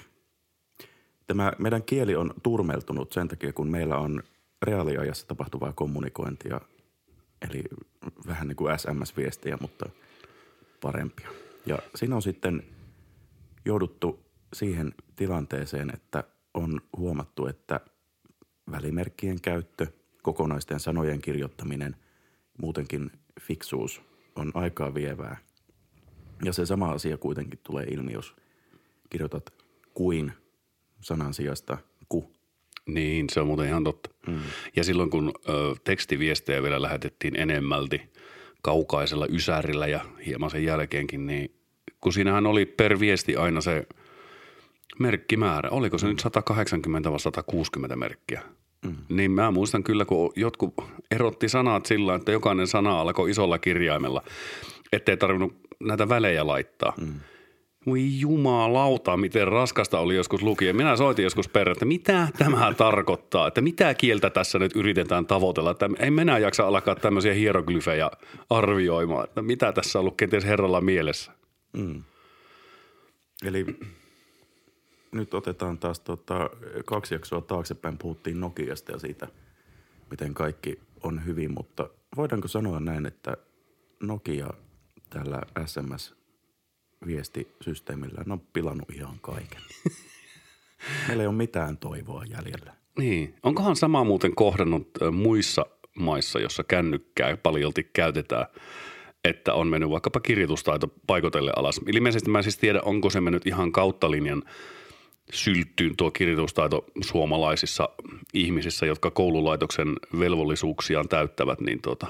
Tämä 1.26 1.52
meidän 1.58 1.82
kieli 1.82 2.16
on 2.16 2.34
turmeltunut 2.42 3.12
sen 3.12 3.28
takia, 3.28 3.52
kun 3.52 3.68
meillä 3.68 3.98
on 3.98 4.22
reaaliajassa 4.62 5.26
tapahtuvaa 5.26 5.72
kommunikointia, 5.72 6.60
eli 7.50 7.62
vähän 8.26 8.48
niin 8.48 8.56
kuin 8.56 8.78
SMS-viestejä, 8.78 9.58
mutta 9.60 9.88
parempia. 10.80 11.30
Ja 11.66 11.78
siinä 11.94 12.16
on 12.16 12.22
sitten 12.22 12.62
jouduttu 13.64 14.26
siihen 14.52 14.94
tilanteeseen, 15.16 15.90
että 15.94 16.24
on 16.54 16.80
huomattu, 16.96 17.46
että 17.46 17.80
välimerkkien 18.70 19.40
käyttö, 19.40 19.86
kokonaisten 20.22 20.80
sanojen 20.80 21.20
kirjoittaminen, 21.20 21.96
muutenkin 22.62 23.10
fiksuus 23.40 24.02
on 24.36 24.52
aikaa 24.54 24.94
vievää. 24.94 25.36
Ja 26.44 26.52
se 26.52 26.66
sama 26.66 26.90
asia 26.90 27.16
kuitenkin 27.16 27.60
tulee 27.62 27.84
ilmi, 27.84 28.12
jos 28.12 28.36
kirjoitat 29.10 29.54
kuin 29.94 30.32
sanan 31.00 31.34
sijasta. 31.34 31.78
Niin, 32.86 33.26
se 33.30 33.40
on 33.40 33.46
muuten 33.46 33.66
ihan 33.66 33.84
totta. 33.84 34.10
Mm. 34.26 34.40
Ja 34.76 34.84
silloin 34.84 35.10
kun 35.10 35.32
ö, 35.48 35.74
tekstiviestejä 35.84 36.62
vielä 36.62 36.82
lähetettiin 36.82 37.36
enemmälti 37.36 38.02
kaukaisella 38.62 39.26
ysärillä 39.30 39.86
ja 39.86 40.00
hieman 40.26 40.50
sen 40.50 40.64
jälkeenkin, 40.64 41.26
niin 41.26 41.54
kun 42.00 42.12
siinähän 42.12 42.46
oli 42.46 42.66
per 42.66 43.00
viesti 43.00 43.36
aina 43.36 43.60
se 43.60 43.86
merkkimäärä. 44.98 45.70
Oliko 45.70 45.98
se 45.98 46.06
nyt 46.06 46.20
180 46.20 47.10
vai 47.10 47.20
160 47.20 47.96
merkkiä? 47.96 48.42
Mm. 48.84 48.96
Niin 49.08 49.30
mä 49.30 49.50
muistan 49.50 49.82
kyllä, 49.82 50.04
kun 50.04 50.32
jotkut 50.36 50.74
erotti 51.10 51.48
sanat 51.48 51.86
sillä, 51.86 52.14
että 52.14 52.32
jokainen 52.32 52.66
sana 52.66 53.00
alkoi 53.00 53.30
isolla 53.30 53.58
kirjaimella, 53.58 54.22
ettei 54.92 55.16
tarvinnut 55.16 55.56
näitä 55.80 56.08
välejä 56.08 56.46
laittaa. 56.46 56.94
Mm. 57.00 57.20
Voi 57.86 58.20
jumalauta, 58.20 59.16
miten 59.16 59.48
raskasta 59.48 59.98
oli 59.98 60.16
joskus 60.16 60.42
lukia. 60.42 60.74
Minä 60.74 60.96
soitin 60.96 61.22
joskus 61.22 61.48
perään, 61.48 61.72
että 61.72 61.84
mitä 61.84 62.28
tämä 62.38 62.74
tarkoittaa, 62.78 63.48
että 63.48 63.60
mitä 63.60 63.94
kieltä 63.94 64.30
tässä 64.30 64.58
nyt 64.58 64.76
yritetään 64.76 65.26
tavoitella. 65.26 65.70
Että 65.70 65.90
ei 65.98 66.10
minä 66.10 66.38
jaksa 66.38 66.66
alkaa 66.66 66.94
tämmöisiä 66.94 67.32
hieroglyfejä 67.32 68.10
arvioimaan, 68.50 69.24
että 69.24 69.42
mitä 69.42 69.72
tässä 69.72 69.98
on 69.98 70.00
ollut 70.00 70.16
kenties 70.16 70.44
herralla 70.44 70.80
mielessä. 70.80 71.32
Mm. 71.72 72.02
Eli 73.44 73.66
nyt 75.12 75.34
otetaan 75.34 75.78
taas 75.78 76.00
tota, 76.00 76.50
kaksi 76.84 77.14
jaksoa 77.14 77.40
taaksepäin. 77.40 77.98
Puhuttiin 77.98 78.40
Nokiasta 78.40 78.92
ja 78.92 78.98
siitä, 78.98 79.28
miten 80.10 80.34
kaikki 80.34 80.80
on 81.02 81.24
hyvin, 81.26 81.54
mutta 81.54 81.88
voidaanko 82.16 82.48
sanoa 82.48 82.80
näin, 82.80 83.06
että 83.06 83.36
Nokia 84.00 84.50
tällä 85.10 85.42
SMS-viestisysteemillä 87.04 88.24
on 88.30 88.40
pilannut 88.52 88.90
ihan 88.90 89.18
kaiken. 89.20 89.60
Meillä 91.08 91.22
ei 91.22 91.26
ole 91.26 91.36
mitään 91.36 91.78
toivoa 91.78 92.24
jäljellä. 92.24 92.74
Niin. 92.98 93.34
Onkohan 93.42 93.76
sama 93.76 94.04
muuten 94.04 94.34
kohdannut 94.34 94.88
muissa 95.12 95.66
maissa, 95.98 96.40
jossa 96.40 96.64
kännykkää 96.64 97.36
paljolti 97.36 97.90
käytetään, 97.92 98.46
että 99.24 99.54
on 99.54 99.68
mennyt 99.68 99.90
vaikkapa 99.90 100.20
kirjoitustaito 100.20 100.88
paikotelle 101.06 101.52
alas. 101.56 101.80
Ilmeisesti 101.86 102.30
mä 102.30 102.38
en 102.38 102.42
siis 102.42 102.58
tiedä, 102.58 102.80
onko 102.82 103.10
se 103.10 103.20
mennyt 103.20 103.46
ihan 103.46 103.72
kautta 103.72 104.10
linjan 104.10 104.42
sylttyyn 105.32 105.96
tuo 105.96 106.10
kirjoitustaito 106.10 106.84
suomalaisissa 107.00 107.88
ihmisissä, 108.34 108.86
jotka 108.86 109.10
koululaitoksen 109.10 109.92
velvollisuuksiaan 110.18 111.08
täyttävät, 111.08 111.60
niin 111.60 111.82
tuota, 111.82 112.06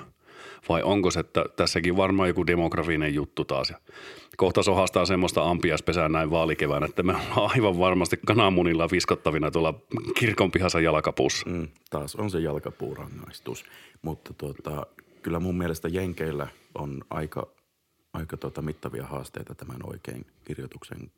vai 0.69 0.83
onko 0.83 1.11
se, 1.11 1.21
että 1.21 1.45
tässäkin 1.57 1.97
varmaan 1.97 2.29
joku 2.29 2.47
demografinen 2.47 3.15
juttu 3.15 3.45
taas. 3.45 3.73
Kohta 4.37 4.63
sohastaa 4.63 5.07
semmoista 5.07 5.51
ampiaispesää 5.51 6.09
näin 6.09 6.31
vaalikevään, 6.31 6.85
että 6.85 7.03
me 7.03 7.13
ollaan 7.13 7.51
aivan 7.55 7.79
varmasti 7.79 8.19
kananmunilla 8.27 8.89
viskottavina 8.93 9.51
tuolla 9.51 9.75
kirkon 10.19 10.51
pihassa 10.51 10.81
jalkapuussa. 10.81 11.51
Mm, 11.51 11.69
taas 11.91 12.17
on 12.17 12.31
se 12.31 12.41
jalkapuurangaistus. 12.41 13.65
Mutta 14.03 14.35
tuota, 14.35 14.87
kyllä 15.23 15.41
mun 15.41 15.59
mielestä 15.59 15.89
Jenkeillä 15.89 16.49
on 16.75 17.05
aika, 17.11 17.47
aika 18.13 18.37
tuota 18.37 18.63
mittavia 18.63 19.07
haasteita 19.07 19.55
tämän 19.55 19.81
oikein 19.85 20.27
kirjoituksen 20.45 21.11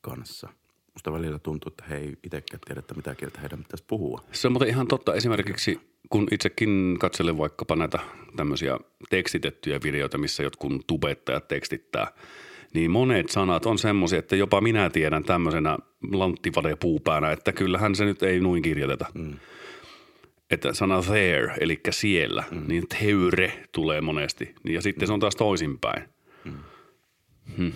kanssa. 0.00 0.48
Musta 0.94 1.12
välillä 1.12 1.38
tuntuu, 1.38 1.68
että 1.68 1.84
he 1.88 1.96
ei 1.96 2.16
itsekään 2.22 2.60
tiedä, 2.66 2.80
että 2.80 2.94
mitä 2.94 3.14
kieltä 3.14 3.40
heidän 3.40 3.58
pitäisi 3.58 3.84
puhua. 3.86 4.20
Se 4.32 4.48
on 4.48 4.52
muuten 4.52 4.68
ihan 4.68 4.88
totta. 4.88 5.14
Esimerkiksi 5.14 5.80
kun 6.10 6.28
itsekin 6.30 6.96
katselen 7.00 7.38
vaikkapa 7.38 7.76
näitä 7.76 7.98
tämmöisiä 8.36 8.78
tekstitettyjä 9.10 9.80
videoita, 9.84 10.18
missä 10.18 10.42
jotkut 10.42 10.86
tubettajat 10.86 11.48
tekstittää, 11.48 12.12
niin 12.74 12.90
monet 12.90 13.28
sanat 13.28 13.66
on 13.66 13.78
semmoisia, 13.78 14.18
että 14.18 14.36
jopa 14.36 14.60
minä 14.60 14.90
tiedän 14.90 15.24
tämmöisenä 15.24 15.78
lanttivade 16.12 16.76
puupäänä, 16.76 17.32
että 17.32 17.52
kyllähän 17.52 17.94
se 17.94 18.04
nyt 18.04 18.22
ei 18.22 18.40
noin 18.40 18.62
kirjoiteta. 18.62 19.06
Mm. 19.14 19.34
Että 20.50 20.72
sana 20.72 21.02
there, 21.02 21.54
eli 21.60 21.80
siellä, 21.90 22.44
mm. 22.50 22.64
niin 22.68 22.88
teure 22.88 23.52
tulee 23.72 24.00
monesti. 24.00 24.54
Ja 24.64 24.82
sitten 24.82 25.06
se 25.06 25.12
on 25.12 25.20
taas 25.20 25.36
toisinpäin. 25.36 26.02
Mm. 26.44 26.52
Hmm. 27.56 27.72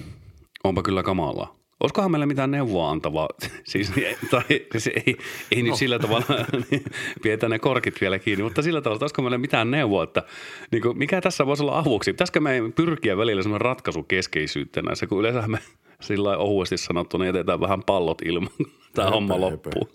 Onpa 0.64 0.82
kyllä 0.82 1.02
kamalaa. 1.02 1.57
Olisikohan 1.80 2.10
meillä 2.10 2.26
mitään 2.26 2.50
neuvoa 2.50 2.90
antavaa? 2.90 3.28
siis, 3.70 3.92
tai, 4.30 4.42
se 4.78 4.92
ei, 5.06 5.18
ei 5.52 5.62
nyt 5.62 5.74
sillä 5.74 5.98
tavalla, 5.98 6.26
niin 6.70 6.84
pidetään 7.22 7.50
ne 7.50 7.58
korkit 7.58 8.00
vielä 8.00 8.18
kiinni, 8.18 8.44
mutta 8.44 8.62
sillä 8.62 8.80
tavalla, 8.80 8.96
että 8.96 9.04
olisiko 9.04 9.22
meillä 9.22 9.38
mitään 9.38 9.70
neuvoa, 9.70 10.04
että 10.04 10.22
niin 10.70 10.82
kuin, 10.82 10.98
mikä 10.98 11.20
tässä 11.20 11.46
voisi 11.46 11.62
olla 11.62 11.78
avuksi? 11.78 12.12
Pitäisikö 12.12 12.40
meidän 12.40 12.72
pyrkiä 12.72 13.16
välillä 13.16 13.42
semmoinen 13.42 13.64
ratkaisukeskeisyyttä 13.64 14.82
näissä, 14.82 15.06
kun 15.06 15.20
yleensä 15.20 15.48
me 15.48 15.58
sillä 16.00 16.36
ohuesti 16.36 16.76
sanottuna 16.76 17.26
jätetään 17.26 17.60
vähän 17.60 17.82
pallot 17.82 18.22
ilman, 18.22 18.50
tämä 18.94 19.06
Höpö, 19.06 19.14
homma 19.14 19.40
loppuu. 19.40 19.88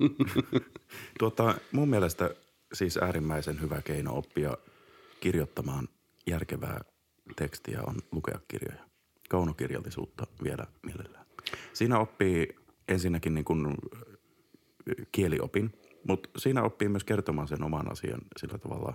Tuota, 1.19 1.55
mun 1.71 1.89
mielestä 1.89 2.29
siis 2.73 2.97
äärimmäisen 2.97 3.61
hyvä 3.61 3.81
keino 3.81 4.17
oppia 4.17 4.57
kirjoittamaan 5.19 5.87
järkevää 6.27 6.81
tekstiä 7.35 7.79
on 7.87 7.95
lukea 8.11 8.39
kirjoja. 8.47 8.83
Kaunokirjallisuutta 9.29 10.27
vielä 10.43 10.67
mielellään. 10.81 11.22
Siinä 11.73 11.99
oppii 11.99 12.55
ensinnäkin 12.87 13.33
niin 13.33 13.45
kuin 13.45 13.75
kieliopin, 15.11 15.71
mutta 16.07 16.29
siinä 16.37 16.63
oppii 16.63 16.89
myös 16.89 17.03
kertomaan 17.03 17.47
sen 17.47 17.63
oman 17.63 17.91
asian 17.91 18.21
sillä 18.37 18.57
tavalla 18.57 18.93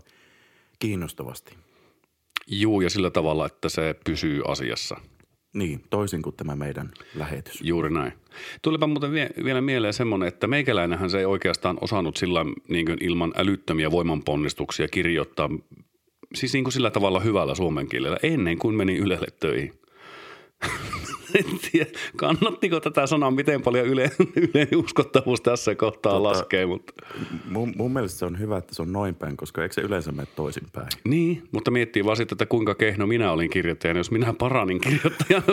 kiinnostavasti. 0.78 1.54
Juu, 2.46 2.80
ja 2.80 2.90
sillä 2.90 3.10
tavalla, 3.10 3.46
että 3.46 3.68
se 3.68 3.94
pysyy 4.04 4.42
asiassa. 4.48 4.96
Niin, 5.54 5.84
toisin 5.90 6.22
kuin 6.22 6.36
tämä 6.36 6.56
meidän 6.56 6.90
lähetys. 7.14 7.60
Juuri 7.62 7.90
näin. 7.90 8.12
Tulipa 8.62 8.86
muuten 8.86 9.12
vie, 9.12 9.30
vielä 9.44 9.60
mieleen 9.60 9.94
semmoinen, 9.94 10.28
että 10.28 10.46
meikäläinenhän 10.46 11.10
se 11.10 11.18
ei 11.18 11.24
oikeastaan 11.24 11.78
osannut 11.80 12.16
sillä 12.16 12.44
niin 12.68 12.86
kuin 12.86 12.98
ilman 13.00 13.32
älyttömiä 13.36 13.90
voimanponnistuksia 13.90 14.88
kirjoittaa, 14.88 15.50
siis 16.34 16.52
niin 16.52 16.64
kuin 16.64 16.72
sillä 16.72 16.90
tavalla 16.90 17.20
hyvällä 17.20 17.54
suomen 17.54 17.88
kielellä, 17.88 18.18
ennen 18.22 18.58
kuin 18.58 18.74
meni 18.74 18.96
Ylelle 18.96 19.26
töihin. 19.40 19.80
en 21.34 21.44
tiedä, 21.72 21.90
kannattiko 22.16 22.80
tätä 22.80 23.06
sanoa, 23.06 23.30
miten 23.30 23.62
paljon 23.62 23.86
yle, 23.86 24.10
yle 24.36 24.68
uskottavuus 24.76 25.40
tässä 25.40 25.74
kohtaa 25.74 26.12
tota, 26.12 26.22
laskee. 26.22 26.66
Mutta. 26.66 26.92
Mun, 27.44 27.72
mun 27.76 27.92
mielestä 27.92 28.18
se 28.18 28.24
on 28.24 28.38
hyvä, 28.38 28.56
että 28.56 28.74
se 28.74 28.82
on 28.82 28.92
noin 28.92 29.14
päin, 29.14 29.36
koska 29.36 29.62
eikö 29.62 29.74
se 29.74 29.80
yleensä 29.80 30.12
mene 30.12 30.28
toisinpäin? 30.36 30.88
Niin, 31.04 31.48
mutta 31.52 31.70
miettii 31.70 32.04
vaan 32.04 32.16
sitten, 32.16 32.34
että 32.34 32.46
kuinka 32.46 32.74
kehno 32.74 33.06
minä 33.06 33.32
olin 33.32 33.50
kirjoittajana, 33.50 34.00
jos 34.00 34.10
minä 34.10 34.32
paranin 34.32 34.80
kirjoittajana. 34.80 35.46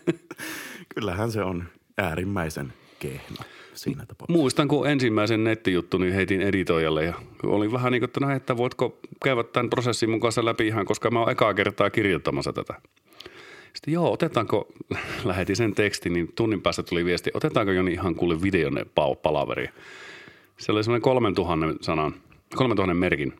Kyllähän 0.94 1.32
se 1.32 1.42
on 1.42 1.64
äärimmäisen 1.98 2.72
kehno 2.98 3.36
siinä 3.74 4.06
tapauksessa. 4.06 4.38
Muistan, 4.38 4.68
kun 4.68 4.88
ensimmäisen 4.88 5.44
nettijuttu 5.44 5.98
niin 5.98 6.12
heitin 6.12 6.42
editoijalle 6.42 7.04
ja 7.04 7.14
oli 7.42 7.72
vähän 7.72 7.92
niin 7.92 8.00
kuin, 8.00 8.08
että 8.08 8.20
no, 8.20 8.30
että 8.30 8.56
voitko 8.56 8.98
käydä 9.24 9.44
tämän 9.44 9.70
prosessin 9.70 10.10
mun 10.10 10.20
kanssa 10.20 10.44
läpi 10.44 10.66
ihan, 10.66 10.86
koska 10.86 11.10
mä 11.10 11.20
oon 11.20 11.30
ekaa 11.30 11.54
kertaa 11.54 11.90
kirjoittamassa 11.90 12.52
tätä. 12.52 12.74
Sitten 13.74 13.94
joo, 13.94 14.12
otetaanko, 14.12 14.68
lähetin 15.24 15.56
sen 15.56 15.74
tekstin, 15.74 16.12
niin 16.12 16.32
tunnin 16.34 16.62
päästä 16.62 16.82
tuli 16.82 17.04
viesti, 17.04 17.30
otetaanko 17.34 17.72
Joni 17.72 17.92
ihan 17.92 18.14
kuule 18.14 18.42
videon 18.42 18.78
palaveri. 19.22 19.68
Se 20.58 20.72
oli 20.72 20.84
semmoinen 20.84 21.02
3000 21.02 21.66
sanan, 21.80 22.14
3000 22.56 22.94
merkin 22.94 23.32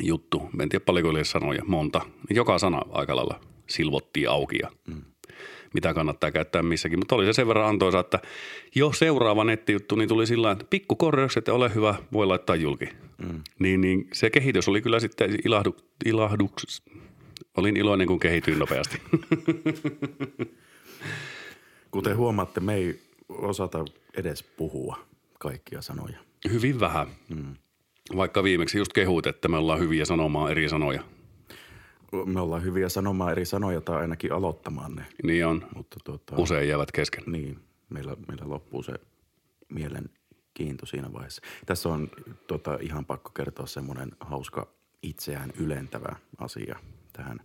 juttu. 0.00 0.50
En 0.60 0.68
tiedä 0.68 0.84
paljonko 0.84 1.10
oli 1.10 1.24
sanoja, 1.24 1.62
monta. 1.66 2.00
Joka 2.30 2.58
sana 2.58 2.82
aika 2.92 3.16
lailla 3.16 3.40
silvottiin 3.66 4.30
auki 4.30 4.58
ja 4.62 4.70
mm. 4.86 5.02
mitä 5.74 5.94
kannattaa 5.94 6.30
käyttää 6.30 6.62
missäkin. 6.62 6.98
Mutta 6.98 7.14
oli 7.14 7.26
se 7.26 7.32
sen 7.32 7.48
verran 7.48 7.68
antoisa, 7.68 7.98
että 7.98 8.18
jo 8.74 8.92
seuraava 8.92 9.44
nettijuttu 9.44 9.94
niin 9.94 10.08
tuli 10.08 10.26
sillä 10.26 10.50
että 10.50 10.64
pikku 10.70 10.96
korjaukset 10.96 11.46
ja 11.46 11.54
ole 11.54 11.74
hyvä, 11.74 11.94
voi 12.12 12.26
laittaa 12.26 12.56
julki. 12.56 12.88
Mm. 13.18 13.40
Niin, 13.58 13.80
niin 13.80 14.08
se 14.12 14.30
kehitys 14.30 14.68
oli 14.68 14.82
kyllä 14.82 15.00
sitten 15.00 15.38
ilahdu, 15.44 15.76
ilahduks, 16.04 16.82
Olin 17.56 17.76
iloinen, 17.76 18.06
kun 18.06 18.20
kehityin 18.20 18.58
nopeasti. 18.58 19.02
Kuten 21.90 22.16
huomaatte, 22.16 22.60
me 22.60 22.74
ei 22.74 23.00
osata 23.28 23.84
edes 24.16 24.42
puhua 24.42 24.98
kaikkia 25.38 25.82
sanoja. 25.82 26.18
Hyvin 26.50 26.80
vähän. 26.80 27.06
Mm. 27.28 27.56
Vaikka 28.16 28.42
viimeksi 28.42 28.78
just 28.78 28.92
kehuit, 28.92 29.26
että 29.26 29.48
me 29.48 29.56
ollaan 29.56 29.80
hyviä 29.80 30.04
sanomaan 30.04 30.50
eri 30.50 30.68
sanoja. 30.68 31.02
Me 32.26 32.40
ollaan 32.40 32.64
hyviä 32.64 32.88
sanomaan 32.88 33.32
eri 33.32 33.44
sanoja 33.44 33.80
tai 33.80 34.00
ainakin 34.00 34.32
aloittamaan 34.32 34.94
ne. 34.94 35.06
Niin 35.22 35.46
on. 35.46 35.66
Mutta 35.74 35.96
tuota, 36.04 36.36
Usein 36.36 36.68
jäävät 36.68 36.92
kesken. 36.92 37.24
Niin, 37.26 37.58
meillä, 37.90 38.16
meillä 38.28 38.48
loppuu 38.48 38.82
se 38.82 38.92
mielenkiinto 39.68 40.86
siinä 40.86 41.12
vaiheessa. 41.12 41.42
Tässä 41.66 41.88
on 41.88 42.10
tota, 42.46 42.78
ihan 42.80 43.04
pakko 43.04 43.30
kertoa 43.30 43.66
semmoinen 43.66 44.12
hauska 44.20 44.68
itseään 45.02 45.52
ylentävä 45.58 46.16
asia– 46.38 46.76
tähän 47.22 47.40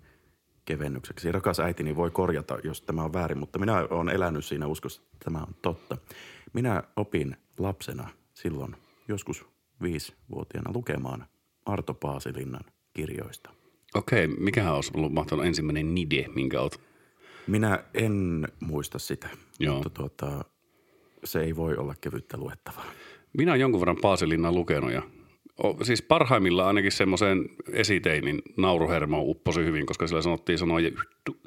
kevennykseksi. 0.66 1.32
Rakas 1.32 1.60
äitini 1.60 1.96
voi 1.96 2.12
korjata, 2.12 2.58
jos 2.64 2.82
tämä 2.82 3.04
on 3.04 3.14
väärin, 3.14 3.38
mutta 3.38 3.60
minä 3.60 3.88
olen 3.90 4.16
elänyt 4.16 4.46
siinä 4.46 4.68
uskossa, 4.68 5.02
että 5.02 5.18
tämä 5.24 5.40
on 5.40 5.56
totta. 5.62 5.98
Minä 6.54 6.84
opin 6.96 7.38
lapsena 7.58 8.10
silloin 8.34 8.76
joskus 9.08 9.46
viisivuotiaana 9.82 10.72
lukemaan 10.74 11.26
Arto 11.66 11.94
Paasilinnan 11.94 12.64
kirjoista. 12.94 13.50
Okei, 13.96 14.28
mikähän 14.28 14.76
olisi 14.76 14.92
ollut 14.96 15.14
mahtanut 15.14 15.46
ensimmäinen 15.46 15.96
nide, 15.96 16.26
minkä 16.36 16.62
olet? 16.62 16.82
Minä 17.48 17.84
en 17.94 18.48
muista 18.60 19.00
sitä, 19.00 19.30
Joo. 19.60 19.74
mutta 19.74 19.90
tuota, 19.90 20.46
se 21.24 21.42
ei 21.42 21.56
voi 21.56 21.78
olla 21.78 21.96
kevyttä 22.02 22.38
luettavaa. 22.38 22.86
Minä 23.38 23.52
olen 23.52 23.62
jonkun 23.62 23.82
verran 23.82 23.98
Paasilinnan 24.02 24.56
lukenut 24.56 24.92
ja 24.92 25.02
siis 25.84 26.02
parhaimmillaan 26.02 26.68
ainakin 26.68 26.92
semmoiseen 26.92 27.50
esiteinin 27.72 28.42
nauruhermoon 28.58 29.24
upposi 29.26 29.66
hyvin, 29.66 29.86
koska 29.86 30.08
sillä 30.08 30.22
sanottiin 30.22 30.58
sanoja 30.58 30.88
yhtu. 30.88 31.38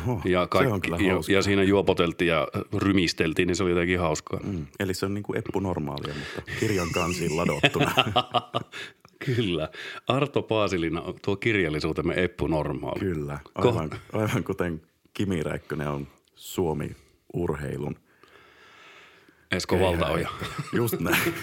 Oho, 0.00 0.20
ja, 0.24 0.46
kaikki, 0.46 0.90
ja, 0.90 1.34
ja, 1.34 1.42
siinä 1.42 1.62
juopoteltiin 1.62 2.28
ja 2.28 2.48
rymisteltiin, 2.76 3.46
niin 3.46 3.56
se 3.56 3.62
oli 3.62 3.70
jotenkin 3.70 3.98
hauskaa. 3.98 4.40
Mm, 4.44 4.66
eli 4.80 4.94
se 4.94 5.06
on 5.06 5.14
niin 5.14 5.22
kuin 5.22 5.38
Eppu 5.38 5.60
normaalia, 5.60 6.14
mutta 6.14 6.52
kirjan 6.60 6.90
kansiin 6.94 7.36
ladottuna. 7.36 7.94
Kyllä. 9.36 9.68
Arto 10.08 10.42
Paasilina, 10.42 11.02
tuo 11.24 11.36
kirjallisuutemme 11.36 12.14
Eppu 12.16 12.46
normaali. 12.46 13.00
Kyllä. 13.00 13.38
Aivan, 13.54 13.90
aivan 14.12 14.44
kuten 14.44 14.82
Kimi 15.14 15.42
Räikkönen 15.42 15.88
on 15.88 16.08
Suomi-urheilun. 16.34 17.96
Esko 19.50 19.80
Valtaoja. 19.80 20.28
Just 20.72 21.00
näin. 21.00 21.22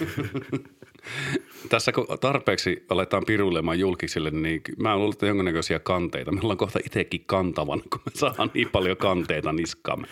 Tässä 1.68 1.92
kun 1.92 2.06
tarpeeksi 2.20 2.84
aletaan 2.88 3.24
piruilemaan 3.26 3.78
julkisille, 3.78 4.30
niin 4.30 4.62
mä 4.78 4.96
luulen, 4.96 5.12
että 5.12 5.26
jonkinnäköisiä 5.26 5.78
kanteita. 5.78 6.32
Meillä 6.32 6.50
on 6.50 6.56
kohta 6.56 6.78
itsekin 6.86 7.24
kantavan, 7.26 7.82
kun 7.90 8.00
me 8.06 8.12
saadaan 8.14 8.50
niin 8.54 8.68
paljon 8.68 8.96
kanteita 8.96 9.52
niskaamme. 9.52 10.06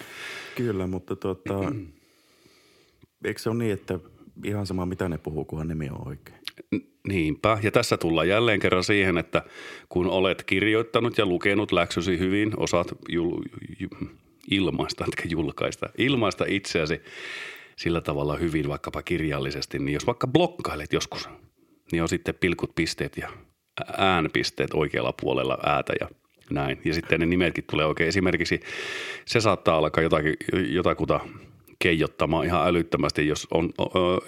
Kyllä, 0.55 0.87
mutta 0.87 1.17
tuota, 1.17 1.55
eikö 3.25 3.41
se 3.41 3.51
ole 3.51 3.59
niin, 3.59 3.73
että 3.73 3.99
ihan 4.45 4.67
sama 4.67 4.87
mitä 4.87 5.09
ne 5.09 5.19
puhuu, 5.19 5.45
kunhan 5.45 5.69
nimi 5.69 5.89
on 5.89 6.09
oikein? 6.09 6.39
Niinpä. 7.09 7.59
Ja 7.63 7.71
tässä 7.71 7.97
tullaan 7.97 8.29
jälleen 8.29 8.61
kerran 8.61 8.85
siihen, 8.85 9.19
että 9.19 9.43
kun 9.89 10.07
olet 10.07 10.43
kirjoittanut 10.43 11.19
ja 11.19 11.27
lukenut 11.27 11.73
läksysi 11.73 12.19
hyvin, 12.19 12.53
osaat 12.57 12.89
jul, 13.09 13.43
ilmaista, 14.51 15.05
etkä 15.09 15.29
julkaista, 15.37 15.89
ilmaista 15.99 16.45
itseäsi, 16.49 17.01
sillä 17.81 18.01
tavalla 18.01 18.37
hyvin 18.37 18.69
vaikkapa 18.69 19.03
kirjallisesti, 19.03 19.79
niin 19.79 19.95
jos 19.95 20.07
vaikka 20.07 20.27
blokkailet 20.27 20.93
joskus, 20.93 21.29
niin 21.93 22.03
on 22.03 22.09
sitten 22.09 22.35
pilkut 22.35 22.75
pisteet 22.75 23.17
ja 23.17 23.31
äänpisteet 23.99 24.71
oikealla 24.75 25.15
puolella 25.21 25.59
äätä 25.67 25.93
ja 26.01 26.09
näin. 26.51 26.81
Ja 26.85 26.95
sitten 26.95 27.21
ne 27.21 27.27
nimetkin 27.27 27.65
tulee 27.71 27.87
oikein. 27.87 28.09
Esimerkiksi 28.09 28.61
se 29.25 29.41
saattaa 29.41 29.77
alkaa 29.77 30.03
jotakin, 30.03 30.37
jotakuta 30.53 31.21
keijottamaan 31.79 32.47
ihan 32.47 32.69
älyttömästi, 32.69 33.27
jos 33.27 33.49
on 33.51 33.73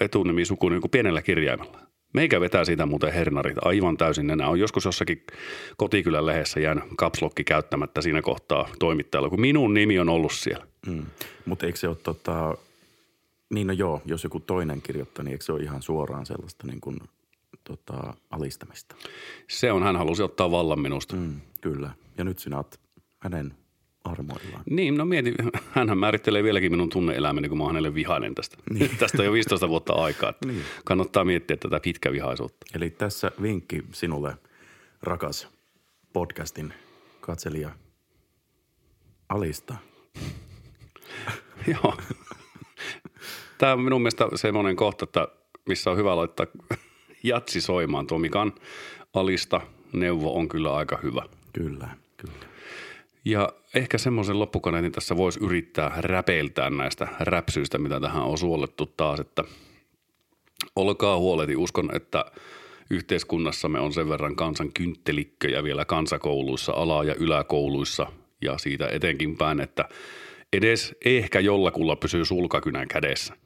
etunimi 0.00 0.44
suku 0.44 0.68
niin 0.68 0.80
kuin 0.80 0.90
pienellä 0.90 1.22
kirjaimella. 1.22 1.78
Meikä 2.14 2.40
vetää 2.40 2.64
siitä 2.64 2.86
muuten 2.86 3.12
hernarit 3.12 3.56
aivan 3.62 3.96
täysin. 3.96 4.26
Nämä 4.26 4.48
on 4.48 4.60
joskus 4.60 4.84
jossakin 4.84 5.22
kotikylän 5.76 6.26
lehdessä 6.26 6.60
jäänyt 6.60 6.84
kapslokki 6.96 7.44
käyttämättä 7.44 8.00
siinä 8.00 8.22
kohtaa 8.22 8.68
toimittajalla, 8.78 9.30
kun 9.30 9.40
minun 9.40 9.74
nimi 9.74 9.98
on 9.98 10.08
ollut 10.08 10.32
siellä. 10.32 10.66
Mm. 10.86 11.06
Mutta 11.46 11.66
eikö 11.66 11.78
se 11.78 11.88
ole 11.88 11.96
tota, 11.96 12.56
niin 13.52 13.66
no 13.66 13.72
joo, 13.72 14.02
jos 14.04 14.24
joku 14.24 14.40
toinen 14.40 14.82
kirjoittaa, 14.82 15.24
niin 15.24 15.32
eikö 15.32 15.44
se 15.44 15.52
ole 15.52 15.62
ihan 15.62 15.82
suoraan 15.82 16.26
sellaista 16.26 16.66
niin 16.66 16.80
kuin, 16.80 16.98
tota, 17.64 18.14
alistamista? 18.30 18.96
Se 19.48 19.72
on, 19.72 19.82
hän 19.82 19.96
halusi 19.96 20.22
ottaa 20.22 20.50
vallan 20.50 20.80
minusta. 20.80 21.16
Mm, 21.16 21.40
kyllä, 21.60 21.90
ja 22.18 22.24
nyt 22.24 22.38
sinä 22.38 22.56
olet 22.56 22.80
hänen 23.18 23.54
armoillaan. 24.04 24.62
Niin, 24.70 24.98
no 24.98 25.04
mieti, 25.04 25.34
hän 25.70 25.98
määrittelee 25.98 26.42
vieläkin 26.42 26.72
minun 26.72 26.88
tunneelämäni, 26.88 27.48
kun 27.48 27.58
mä 27.58 27.64
oon 27.64 27.72
hänelle 27.72 27.94
vihainen 27.94 28.34
tästä. 28.34 28.56
Niin. 28.74 28.96
tästä 28.98 29.18
on 29.18 29.24
jo 29.24 29.32
15 29.32 29.68
vuotta 29.68 29.92
aikaa. 29.92 30.34
niin. 30.46 30.62
Kannattaa 30.84 31.24
miettiä 31.24 31.56
tätä 31.56 31.80
pitkävihaisuutta. 31.80 32.66
Eli 32.74 32.90
tässä 32.90 33.32
vinkki 33.42 33.82
sinulle, 33.92 34.36
rakas 35.02 35.48
podcastin 36.12 36.74
katselija, 37.20 37.70
alista. 39.28 39.74
Joo 41.66 41.96
tämä 43.62 43.72
on 43.72 43.80
minun 43.80 44.02
mielestä 44.02 44.28
semmoinen 44.34 44.76
kohta, 44.76 45.04
että 45.04 45.28
missä 45.68 45.90
on 45.90 45.96
hyvä 45.96 46.16
laittaa 46.16 46.46
jatsi 47.22 47.60
soimaan. 47.60 48.06
Tuo 48.06 48.18
Mikan 48.18 48.52
alista 49.14 49.60
neuvo 49.92 50.38
on 50.38 50.48
kyllä 50.48 50.74
aika 50.74 50.98
hyvä. 51.02 51.22
Kyllä, 51.52 51.88
kyllä. 52.16 52.46
Ja 53.24 53.48
ehkä 53.74 53.98
semmoisen 53.98 54.38
loppukaneetin 54.38 54.92
tässä 54.92 55.16
voisi 55.16 55.40
yrittää 55.44 55.92
räpeiltää 55.96 56.70
näistä 56.70 57.08
räpsyistä, 57.20 57.78
mitä 57.78 58.00
tähän 58.00 58.22
on 58.22 58.38
suolettu 58.38 58.86
taas, 58.86 59.20
että 59.20 59.44
olkaa 60.76 61.18
huoleti. 61.18 61.56
Uskon, 61.56 61.96
että 61.96 62.24
yhteiskunnassamme 62.90 63.80
on 63.80 63.92
sen 63.92 64.08
verran 64.08 64.36
kansan 64.36 64.72
kynttelikköjä 64.72 65.64
vielä 65.64 65.84
kansakouluissa, 65.84 66.72
ala- 66.72 67.04
ja 67.04 67.14
yläkouluissa 67.14 68.06
ja 68.40 68.58
siitä 68.58 68.88
etenkin 68.88 69.36
päin, 69.36 69.60
että 69.60 69.88
edes 70.52 70.96
ehkä 71.04 71.40
jollakulla 71.40 71.96
pysyy 71.96 72.24
sulkakynän 72.24 72.88
kädessä 72.88 73.41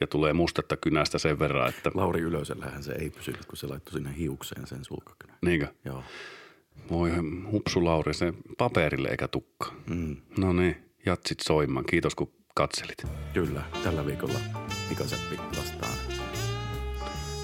ja 0.00 0.06
tulee 0.06 0.32
mustetta 0.32 0.76
kynästä 0.76 1.18
sen 1.18 1.38
verran, 1.38 1.68
että... 1.68 1.90
Lauri 1.94 2.20
Ylösellähän 2.20 2.82
se 2.82 2.92
ei 2.92 3.10
pysynyt, 3.10 3.46
kun 3.46 3.56
se 3.56 3.66
laittoi 3.66 3.92
sinne 3.92 4.16
hiukseen 4.18 4.66
sen 4.66 4.84
sulkakynän. 4.84 5.38
Niinkö? 5.42 5.66
Joo. 5.84 6.02
Voi 6.90 7.10
hupsu 7.52 7.84
Lauri, 7.84 8.14
se 8.14 8.34
paperille 8.58 9.08
eikä 9.08 9.28
tukka. 9.28 9.72
Mm. 9.90 10.16
No 10.38 10.52
niin, 10.52 10.76
jatsit 11.06 11.40
soimaan. 11.40 11.86
Kiitos 11.86 12.14
kun 12.14 12.32
katselit. 12.54 13.02
Kyllä, 13.32 13.62
tällä 13.84 14.06
viikolla 14.06 14.38
Mika 14.88 15.04
Seppi 15.04 15.36
vastaan. 15.58 15.94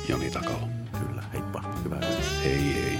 Joni 0.08 0.30
Takalo. 0.30 0.68
Kyllä, 1.06 1.22
heippa. 1.32 1.64
Hyvää 1.84 2.00
Hei 2.44 2.74
hei. 2.74 2.98